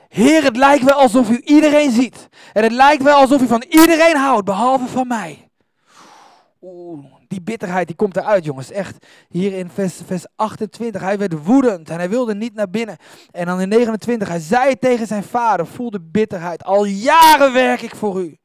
Heer, 0.10 0.44
het 0.44 0.58
lijkt 0.58 0.84
wel 0.84 0.94
alsof 0.94 1.30
u 1.30 1.42
iedereen 1.44 1.92
ziet. 1.92 2.30
En 2.54 2.64
het 2.64 2.72
lijkt 2.72 3.04
wel 3.04 3.18
alsof 3.18 3.42
u 3.42 3.48
van 3.48 3.64
iedereen 3.70 4.16
houdt, 4.16 4.46
behalve 4.46 4.88
van 4.88 5.08
mij. 5.08 5.50
Oeh, 6.62 7.06
die 7.28 7.42
bitterheid 7.42 7.88
die 7.88 7.96
komt 7.96 8.18
eruit, 8.18 8.46
jongens. 8.46 8.72
Echt, 8.72 9.06
hier 9.30 9.54
in 9.54 9.70
vers, 9.70 10.00
vers 10.06 10.26
28. 10.36 11.02
Hij 11.02 11.18
werd 11.18 11.46
woedend 11.46 11.90
en 11.90 11.98
hij 11.98 12.10
wilde 12.10 12.36
niet 12.36 12.54
naar 12.54 12.70
binnen. 12.70 12.98
En 13.32 13.46
dan 13.46 13.62
in 13.62 13.70
29, 13.70 14.28
hij 14.28 14.40
zei 14.40 14.80
tegen 14.80 15.08
zijn 15.08 15.24
vader, 15.24 15.68
voel 15.68 15.90
de 15.90 16.02
bitterheid. 16.02 16.64
Al 16.64 16.86
jaren 16.86 17.54
werk 17.54 17.82
ik 17.82 17.96
voor 17.96 18.22
u. 18.22 18.38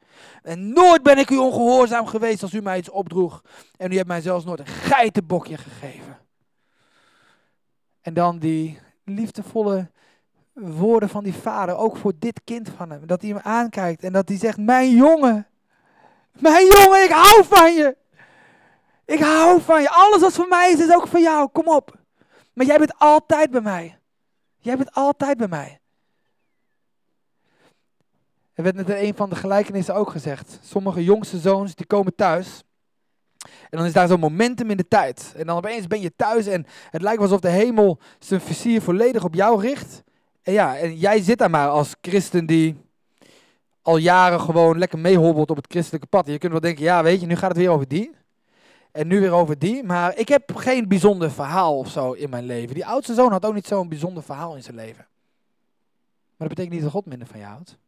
En 0.49 0.73
nooit 0.73 1.03
ben 1.03 1.19
ik 1.19 1.31
u 1.31 1.37
ongehoorzaam 1.37 2.07
geweest 2.07 2.43
als 2.43 2.55
u 2.55 2.61
mij 2.61 2.79
iets 2.79 2.91
opdroeg. 2.91 3.43
En 3.77 3.93
u 3.93 3.97
hebt 3.97 4.09
mij 4.09 4.21
zelfs 4.21 4.45
nooit 4.45 4.59
een 4.59 4.67
geitenbokje 4.67 5.57
gegeven. 5.57 6.19
En 8.01 8.15
dan 8.15 8.39
die 8.39 8.79
liefdevolle 9.05 9.91
woorden 10.53 11.09
van 11.09 11.25
die 11.25 11.35
vader, 11.35 11.77
ook 11.77 11.97
voor 11.97 12.13
dit 12.19 12.41
kind 12.45 12.71
van 12.77 12.91
hem. 12.91 13.07
Dat 13.07 13.23
hij 13.23 13.31
hem 13.31 13.41
aankijkt 13.43 14.03
en 14.03 14.13
dat 14.13 14.29
hij 14.29 14.39
zegt, 14.39 14.59
mijn 14.59 14.91
jongen, 14.91 15.47
mijn 16.33 16.67
jongen, 16.67 17.05
ik 17.05 17.11
hou 17.11 17.45
van 17.45 17.75
je. 17.75 17.97
Ik 19.05 19.21
hou 19.21 19.61
van 19.61 19.83
je. 19.83 19.91
Alles 19.91 20.21
wat 20.21 20.33
voor 20.33 20.49
mij 20.49 20.71
is, 20.73 20.81
is 20.81 20.95
ook 20.95 21.09
voor 21.09 21.21
jou. 21.21 21.49
Kom 21.49 21.69
op. 21.69 21.99
Maar 22.53 22.67
jij 22.67 22.79
bent 22.79 22.99
altijd 22.99 23.51
bij 23.51 23.61
mij. 23.61 23.99
Jij 24.59 24.77
bent 24.77 24.93
altijd 24.93 25.37
bij 25.37 25.49
mij. 25.49 25.78
Er 28.59 28.65
werd 28.65 28.77
net 28.77 28.89
in 28.89 29.07
een 29.07 29.15
van 29.15 29.31
de 29.31 29.37
gelijkenissen 29.37 29.95
ook 29.95 30.11
gezegd. 30.11 30.59
Sommige 30.63 31.05
jongste 31.05 31.39
zoons 31.39 31.75
die 31.75 31.87
komen 31.87 32.15
thuis. 32.15 32.63
En 33.39 33.79
dan 33.79 33.85
is 33.85 33.93
daar 33.93 34.09
zo'n 34.09 34.21
momentum 34.21 34.71
in 34.71 34.77
de 34.77 34.89
tijd. 34.89 35.35
En 35.37 35.47
dan 35.47 35.57
opeens 35.57 35.87
ben 35.87 36.01
je 36.01 36.17
thuis 36.17 36.47
en 36.47 36.67
het 36.91 37.03
lijkt 37.03 37.23
alsof 37.23 37.41
de 37.41 37.49
hemel 37.49 37.99
zijn 38.19 38.41
vizier 38.41 38.83
volledig 38.83 39.25
op 39.25 39.35
jou 39.35 39.61
richt. 39.61 40.03
En 40.43 40.53
ja, 40.53 40.77
en 40.77 40.97
jij 40.97 41.21
zit 41.21 41.39
daar 41.39 41.51
maar 41.51 41.69
als 41.69 41.95
christen 42.01 42.47
die 42.47 42.77
al 43.83 43.97
jaren 43.97 44.41
gewoon 44.41 44.79
lekker 44.79 44.99
meehobbelt 44.99 45.51
op 45.51 45.57
het 45.57 45.67
christelijke 45.69 46.07
pad. 46.07 46.27
Je 46.27 46.39
kunt 46.39 46.53
wel 46.53 46.61
denken, 46.61 46.85
ja 46.85 47.03
weet 47.03 47.21
je, 47.21 47.27
nu 47.27 47.37
gaat 47.37 47.51
het 47.51 47.59
weer 47.59 47.71
over 47.71 47.89
die. 47.89 48.11
En 48.93 49.07
nu 49.07 49.21
weer 49.21 49.33
over 49.33 49.59
die. 49.59 49.85
Maar 49.85 50.17
ik 50.17 50.29
heb 50.29 50.57
geen 50.57 50.89
bijzonder 50.89 51.31
verhaal 51.31 51.79
of 51.79 51.91
zo 51.91 52.13
in 52.13 52.31
mijn 52.31 52.45
leven. 52.45 52.75
Die 52.75 52.87
oudste 52.87 53.15
zoon 53.15 53.33
had 53.33 53.45
ook 53.45 53.55
niet 53.55 53.67
zo'n 53.67 53.89
bijzonder 53.89 54.23
verhaal 54.23 54.57
in 54.57 54.63
zijn 54.63 54.77
leven. 54.77 55.07
Maar 56.37 56.49
dat 56.49 56.57
betekent 56.57 56.75
niet 56.75 56.83
dat 56.83 56.93
God 56.93 57.07
minder 57.07 57.29
van 57.29 57.39
je 57.39 57.45
houdt. 57.45 57.79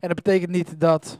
En 0.00 0.08
dat 0.08 0.14
betekent 0.14 0.50
niet 0.50 0.80
dat 0.80 1.18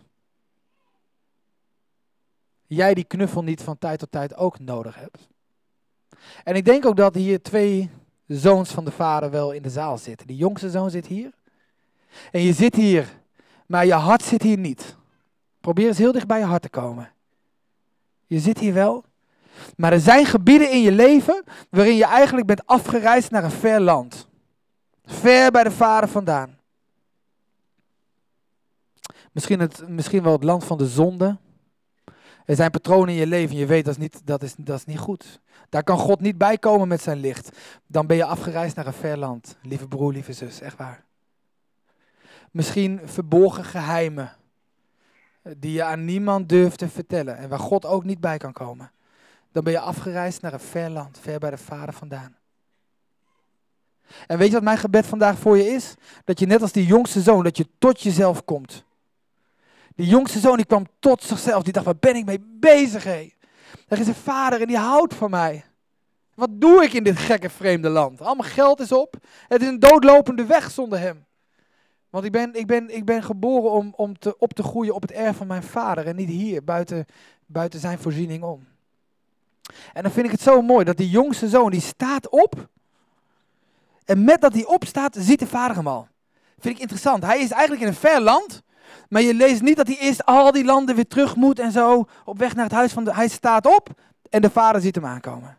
jij 2.66 2.94
die 2.94 3.04
knuffel 3.04 3.42
niet 3.42 3.62
van 3.62 3.78
tijd 3.78 3.98
tot 3.98 4.10
tijd 4.10 4.36
ook 4.36 4.58
nodig 4.58 4.94
hebt. 4.94 5.28
En 6.44 6.54
ik 6.54 6.64
denk 6.64 6.86
ook 6.86 6.96
dat 6.96 7.14
hier 7.14 7.42
twee 7.42 7.90
zoons 8.26 8.70
van 8.70 8.84
de 8.84 8.90
vader 8.90 9.30
wel 9.30 9.52
in 9.52 9.62
de 9.62 9.70
zaal 9.70 9.98
zitten. 9.98 10.26
Die 10.26 10.36
jongste 10.36 10.70
zoon 10.70 10.90
zit 10.90 11.06
hier. 11.06 11.30
En 12.30 12.40
je 12.40 12.52
zit 12.52 12.74
hier, 12.74 13.20
maar 13.66 13.86
je 13.86 13.92
hart 13.92 14.22
zit 14.22 14.42
hier 14.42 14.58
niet. 14.58 14.96
Probeer 15.60 15.86
eens 15.86 15.98
heel 15.98 16.12
dicht 16.12 16.26
bij 16.26 16.38
je 16.38 16.44
hart 16.44 16.62
te 16.62 16.68
komen. 16.68 17.12
Je 18.26 18.38
zit 18.38 18.58
hier 18.58 18.74
wel. 18.74 19.04
Maar 19.76 19.92
er 19.92 20.00
zijn 20.00 20.26
gebieden 20.26 20.70
in 20.70 20.80
je 20.80 20.92
leven 20.92 21.44
waarin 21.70 21.96
je 21.96 22.04
eigenlijk 22.04 22.46
bent 22.46 22.66
afgereisd 22.66 23.30
naar 23.30 23.44
een 23.44 23.50
ver 23.50 23.80
land. 23.80 24.28
Ver 25.04 25.50
bij 25.50 25.64
de 25.64 25.70
vader 25.70 26.08
vandaan. 26.08 26.58
Misschien, 29.32 29.60
het, 29.60 29.88
misschien 29.88 30.22
wel 30.22 30.32
het 30.32 30.44
land 30.44 30.64
van 30.64 30.78
de 30.78 30.86
zonde. 30.86 31.38
Er 32.44 32.56
zijn 32.56 32.70
patronen 32.70 33.08
in 33.08 33.20
je 33.20 33.26
leven 33.26 33.50
en 33.50 33.60
je 33.60 33.66
weet 33.66 33.84
dat 33.84 33.94
is, 33.94 34.00
niet, 34.00 34.20
dat, 34.24 34.42
is, 34.42 34.54
dat 34.56 34.78
is 34.78 34.84
niet 34.84 34.98
goed. 34.98 35.40
Daar 35.68 35.84
kan 35.84 35.98
God 35.98 36.20
niet 36.20 36.38
bij 36.38 36.58
komen 36.58 36.88
met 36.88 37.02
zijn 37.02 37.18
licht. 37.18 37.58
Dan 37.86 38.06
ben 38.06 38.16
je 38.16 38.24
afgereisd 38.24 38.76
naar 38.76 38.86
een 38.86 38.92
ver 38.92 39.18
land. 39.18 39.56
Lieve 39.62 39.88
broer, 39.88 40.12
lieve 40.12 40.32
zus, 40.32 40.60
echt 40.60 40.76
waar. 40.76 41.04
Misschien 42.50 43.00
verborgen 43.04 43.64
geheimen. 43.64 44.36
Die 45.56 45.72
je 45.72 45.82
aan 45.82 46.04
niemand 46.04 46.48
durft 46.48 46.78
te 46.78 46.88
vertellen. 46.88 47.36
En 47.36 47.48
waar 47.48 47.58
God 47.58 47.86
ook 47.86 48.04
niet 48.04 48.20
bij 48.20 48.36
kan 48.36 48.52
komen. 48.52 48.90
Dan 49.52 49.64
ben 49.64 49.72
je 49.72 49.80
afgereisd 49.80 50.42
naar 50.42 50.52
een 50.52 50.60
ver 50.60 50.90
land. 50.90 51.18
Ver 51.18 51.38
bij 51.38 51.50
de 51.50 51.58
Vader 51.58 51.94
vandaan. 51.94 52.36
En 54.26 54.38
weet 54.38 54.46
je 54.46 54.54
wat 54.54 54.62
mijn 54.62 54.78
gebed 54.78 55.06
vandaag 55.06 55.38
voor 55.38 55.56
je 55.56 55.66
is? 55.66 55.94
Dat 56.24 56.38
je 56.38 56.46
net 56.46 56.62
als 56.62 56.72
die 56.72 56.86
jongste 56.86 57.20
zoon, 57.20 57.44
dat 57.44 57.56
je 57.56 57.68
tot 57.78 58.00
jezelf 58.00 58.44
komt. 58.44 58.84
Die 59.96 60.06
jongste 60.06 60.38
zoon 60.38 60.56
die 60.56 60.66
kwam 60.66 60.86
tot 60.98 61.22
zichzelf. 61.22 61.62
Die 61.62 61.72
dacht, 61.72 61.84
waar 61.84 61.96
ben 61.96 62.16
ik 62.16 62.24
mee 62.24 62.40
bezig? 62.40 63.06
Er 63.06 63.98
is 63.98 64.06
een 64.06 64.14
vader 64.14 64.60
en 64.60 64.66
die 64.66 64.76
houdt 64.76 65.14
van 65.14 65.30
mij. 65.30 65.64
Wat 66.34 66.50
doe 66.52 66.84
ik 66.84 66.92
in 66.92 67.04
dit 67.04 67.18
gekke 67.18 67.50
vreemde 67.50 67.88
land? 67.88 68.20
Allemaal 68.20 68.48
geld 68.48 68.80
is 68.80 68.92
op. 68.92 69.16
Het 69.48 69.62
is 69.62 69.68
een 69.68 69.78
doodlopende 69.78 70.44
weg 70.44 70.70
zonder 70.70 70.98
hem. 70.98 71.24
Want 72.10 72.24
ik 72.24 72.32
ben, 72.32 72.54
ik 72.54 72.66
ben, 72.66 72.96
ik 72.96 73.04
ben 73.04 73.22
geboren 73.22 73.70
om, 73.70 73.92
om 73.96 74.18
te, 74.18 74.38
op 74.38 74.52
te 74.52 74.62
groeien 74.62 74.94
op 74.94 75.02
het 75.02 75.12
erf 75.12 75.36
van 75.36 75.46
mijn 75.46 75.62
vader. 75.62 76.06
En 76.06 76.16
niet 76.16 76.28
hier, 76.28 76.64
buiten, 76.64 77.06
buiten 77.46 77.80
zijn 77.80 77.98
voorziening 77.98 78.42
om. 78.42 78.66
En 79.92 80.02
dan 80.02 80.12
vind 80.12 80.26
ik 80.26 80.32
het 80.32 80.40
zo 80.40 80.62
mooi 80.62 80.84
dat 80.84 80.96
die 80.96 81.10
jongste 81.10 81.48
zoon, 81.48 81.70
die 81.70 81.80
staat 81.80 82.28
op. 82.28 82.68
En 84.04 84.24
met 84.24 84.40
dat 84.40 84.52
hij 84.52 84.64
opstaat, 84.64 85.16
ziet 85.18 85.38
de 85.38 85.46
vader 85.46 85.76
hem 85.76 85.86
al. 85.86 86.08
Vind 86.58 86.74
ik 86.74 86.80
interessant. 86.80 87.24
Hij 87.24 87.40
is 87.40 87.50
eigenlijk 87.50 87.82
in 87.82 87.88
een 87.88 87.94
ver 87.94 88.20
land. 88.20 88.62
Maar 89.08 89.22
je 89.22 89.34
leest 89.34 89.62
niet 89.62 89.76
dat 89.76 89.86
hij 89.86 89.98
eerst 89.98 90.24
al 90.24 90.52
die 90.52 90.64
landen 90.64 90.94
weer 90.94 91.08
terug 91.08 91.36
moet 91.36 91.58
en 91.58 91.72
zo 91.72 92.08
op 92.24 92.38
weg 92.38 92.54
naar 92.54 92.64
het 92.64 92.74
huis 92.74 92.92
van 92.92 93.04
de... 93.04 93.14
Hij 93.14 93.28
staat 93.28 93.66
op 93.66 93.88
en 94.30 94.42
de 94.42 94.50
vader 94.50 94.80
ziet 94.80 94.94
hem 94.94 95.06
aankomen. 95.06 95.56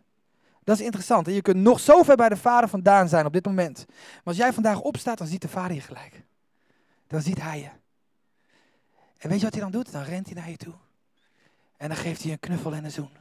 Dat 0.63 0.79
is 0.79 0.86
interessant. 0.86 1.27
En 1.27 1.33
je 1.33 1.41
kunt 1.41 1.57
nog 1.57 1.79
zo 1.79 2.03
ver 2.03 2.15
bij 2.15 2.29
de 2.29 2.38
vader 2.38 2.69
vandaan 2.69 3.07
zijn 3.07 3.25
op 3.25 3.33
dit 3.33 3.45
moment. 3.45 3.86
Maar 3.88 4.21
als 4.23 4.38
jij 4.38 4.53
vandaag 4.53 4.79
opstaat, 4.79 5.17
dan 5.17 5.27
ziet 5.27 5.41
de 5.41 5.47
vader 5.49 5.75
je 5.75 5.81
gelijk. 5.81 6.23
Dan 7.07 7.21
ziet 7.21 7.41
hij 7.41 7.59
je. 7.59 7.69
En 9.17 9.29
weet 9.29 9.39
je 9.39 9.45
wat 9.45 9.53
hij 9.53 9.63
dan 9.63 9.71
doet? 9.71 9.91
Dan 9.91 10.03
rent 10.03 10.25
hij 10.25 10.36
naar 10.36 10.49
je 10.49 10.57
toe. 10.57 10.73
En 11.77 11.88
dan 11.88 11.97
geeft 11.97 12.23
hij 12.23 12.31
een 12.31 12.39
knuffel 12.39 12.73
en 12.73 12.83
een 12.83 12.91
zoen. 12.91 13.17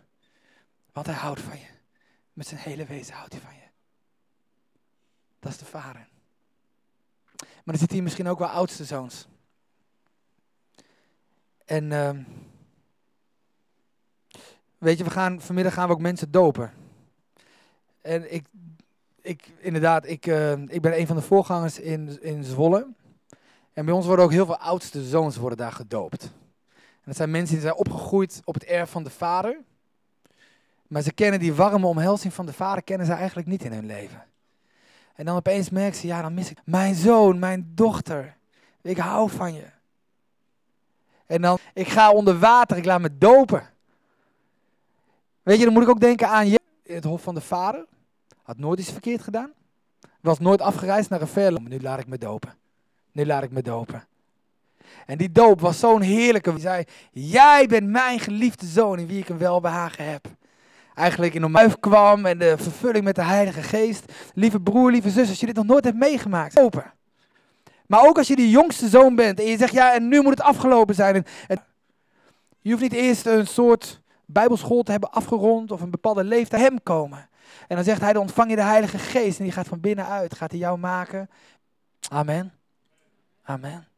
Want 0.93 1.07
hij 1.07 1.15
houdt 1.15 1.41
van 1.41 1.59
je. 1.59 1.67
Met 2.33 2.47
zijn 2.47 2.61
hele 2.61 2.85
wezen 2.85 3.15
houdt 3.15 3.33
hij 3.33 3.43
van 3.43 3.55
je. 3.55 3.67
Dat 5.41 5.53
is 5.53 5.59
de 5.59 5.65
vader. 5.65 6.09
Maar 7.37 7.75
er 7.75 7.79
zitten 7.79 7.93
hier 7.93 8.03
misschien 8.03 8.29
ook 8.29 8.38
wel 8.38 8.49
oudste 8.49 8.85
zoons. 8.85 9.27
En 11.73 11.91
uh, 11.91 12.11
weet 14.79 14.99
je, 14.99 15.05
we 15.05 15.11
gaan, 15.11 15.41
vanmiddag 15.41 15.75
gaan 15.75 15.87
we 15.89 15.95
ook 15.95 16.01
mensen 16.01 16.31
dopen. 16.31 16.73
En 18.01 18.35
ik, 18.35 18.47
ik 19.21 19.53
inderdaad, 19.59 20.07
ik, 20.07 20.27
uh, 20.27 20.53
ik 20.53 20.81
ben 20.81 20.99
een 20.99 21.07
van 21.07 21.17
de 21.17 21.23
voorgangers 21.23 21.79
in, 21.79 22.23
in 22.23 22.45
Zwolle. 22.45 22.87
En 23.73 23.85
bij 23.85 23.95
ons 23.95 24.07
worden 24.07 24.25
ook 24.25 24.31
heel 24.31 24.47
veel 24.47 24.59
oudste 24.59 25.03
zoons 25.03 25.37
worden 25.37 25.59
daar 25.59 25.73
gedoopt. 25.73 26.23
En 26.73 27.05
dat 27.05 27.17
zijn 27.17 27.31
mensen 27.31 27.55
die 27.55 27.65
zijn 27.65 27.77
opgegroeid 27.77 28.41
op 28.45 28.55
het 28.55 28.65
erf 28.65 28.91
van 28.91 29.05
de 29.05 29.11
vader. 29.11 29.57
Maar 30.87 31.03
ze 31.03 31.13
kennen 31.13 31.41
die 31.41 31.55
warme 31.55 31.87
omhelzing 31.87 32.33
van 32.33 32.47
de 32.47 32.53
vader, 32.53 32.83
kennen 32.83 33.07
ze 33.07 33.13
eigenlijk 33.13 33.49
niet 33.49 33.65
in 33.65 33.73
hun 33.73 33.87
leven. 33.87 34.25
En 35.15 35.25
dan 35.25 35.37
opeens 35.37 35.71
merken 35.71 36.01
ze, 36.01 36.07
ja, 36.07 36.23
dan 36.23 36.35
mis 36.35 36.51
ik 36.51 36.59
mijn 36.65 36.95
zoon, 36.95 37.39
mijn 37.39 37.73
dochter. 37.75 38.37
Ik 38.83 38.99
hou 38.99 39.31
van 39.31 39.55
je. 39.55 39.81
En 41.33 41.42
dan, 41.42 41.59
ik 41.75 41.88
ga 41.88 42.11
onder 42.11 42.38
water, 42.38 42.77
ik 42.77 42.85
laat 42.85 43.01
me 43.01 43.18
dopen. 43.18 43.62
Weet 45.42 45.59
je, 45.59 45.64
dan 45.64 45.73
moet 45.73 45.83
ik 45.83 45.88
ook 45.88 46.01
denken 46.01 46.29
aan 46.29 46.49
je, 46.49 46.61
het 46.83 47.05
hof 47.05 47.23
van 47.23 47.35
de 47.35 47.40
vader. 47.40 47.85
Had 48.42 48.59
nooit 48.59 48.79
iets 48.79 48.92
verkeerd 48.92 49.23
gedaan. 49.23 49.53
Was 50.21 50.38
nooit 50.38 50.61
afgereisd 50.61 51.11
naar 51.11 51.21
een 51.21 51.29
ver 51.29 51.61
Nu 51.61 51.81
laat 51.81 51.99
ik 51.99 52.07
me 52.07 52.18
dopen. 52.18 52.55
Nu 53.12 53.27
laat 53.27 53.42
ik 53.42 53.51
me 53.51 53.62
dopen. 53.62 54.07
En 55.07 55.18
die 55.18 55.33
doop 55.33 55.61
was 55.61 55.79
zo'n 55.79 56.01
heerlijke. 56.01 56.51
Hij 56.51 56.61
zei, 56.61 56.85
jij 57.12 57.66
bent 57.66 57.88
mijn 57.88 58.21
geliefde 58.21 58.66
zoon 58.66 58.99
in 58.99 59.07
wie 59.07 59.21
ik 59.21 59.29
een 59.29 59.38
welbehagen 59.38 60.11
heb. 60.11 60.27
Eigenlijk 60.95 61.35
in 61.35 61.42
een 61.42 61.81
kwam 61.81 62.27
en 62.27 62.38
de 62.38 62.55
vervulling 62.59 63.05
met 63.05 63.14
de 63.14 63.25
Heilige 63.25 63.62
Geest. 63.62 64.12
Lieve 64.35 64.61
broer, 64.61 64.90
lieve 64.90 65.11
zus, 65.11 65.29
als 65.29 65.40
je 65.40 65.47
dit 65.47 65.57
nog 65.57 65.66
nooit 65.66 65.85
hebt 65.85 65.97
meegemaakt, 65.97 66.61
open. 66.61 66.92
Maar 67.93 68.07
ook 68.07 68.19
als 68.19 68.29
je 68.29 68.37
die 68.37 68.51
jongste 68.51 68.89
zoon 68.89 69.15
bent 69.15 69.41
en 69.41 69.47
je 69.47 69.57
zegt, 69.57 69.73
ja, 69.73 69.95
en 69.95 70.09
nu 70.09 70.23
moet 70.23 70.31
het 70.31 70.41
afgelopen 70.41 70.95
zijn. 70.95 71.27
En, 71.49 71.65
je 72.61 72.71
hoeft 72.71 72.83
niet 72.83 72.93
eerst 72.93 73.27
een 73.27 73.47
soort 73.47 74.01
bijbelschool 74.27 74.83
te 74.83 74.91
hebben 74.91 75.11
afgerond 75.11 75.71
of 75.71 75.81
een 75.81 75.91
bepaalde 75.91 76.25
leeftijd 76.25 76.63
hem 76.63 76.83
komen. 76.83 77.29
En 77.69 77.77
dan 77.77 77.85
zegt 77.85 78.01
hij, 78.01 78.13
dan 78.13 78.23
ontvang 78.23 78.51
je 78.51 78.57
de 78.57 78.63
Heilige 78.63 78.99
Geest 78.99 79.39
en 79.39 79.45
die 79.45 79.53
gaat 79.53 79.69
van 79.69 79.81
binnenuit, 79.81 80.35
gaat 80.35 80.51
hij 80.51 80.61
jou 80.61 80.79
maken. 80.79 81.31
Amen. 82.09 82.53
Amen. 83.43 83.92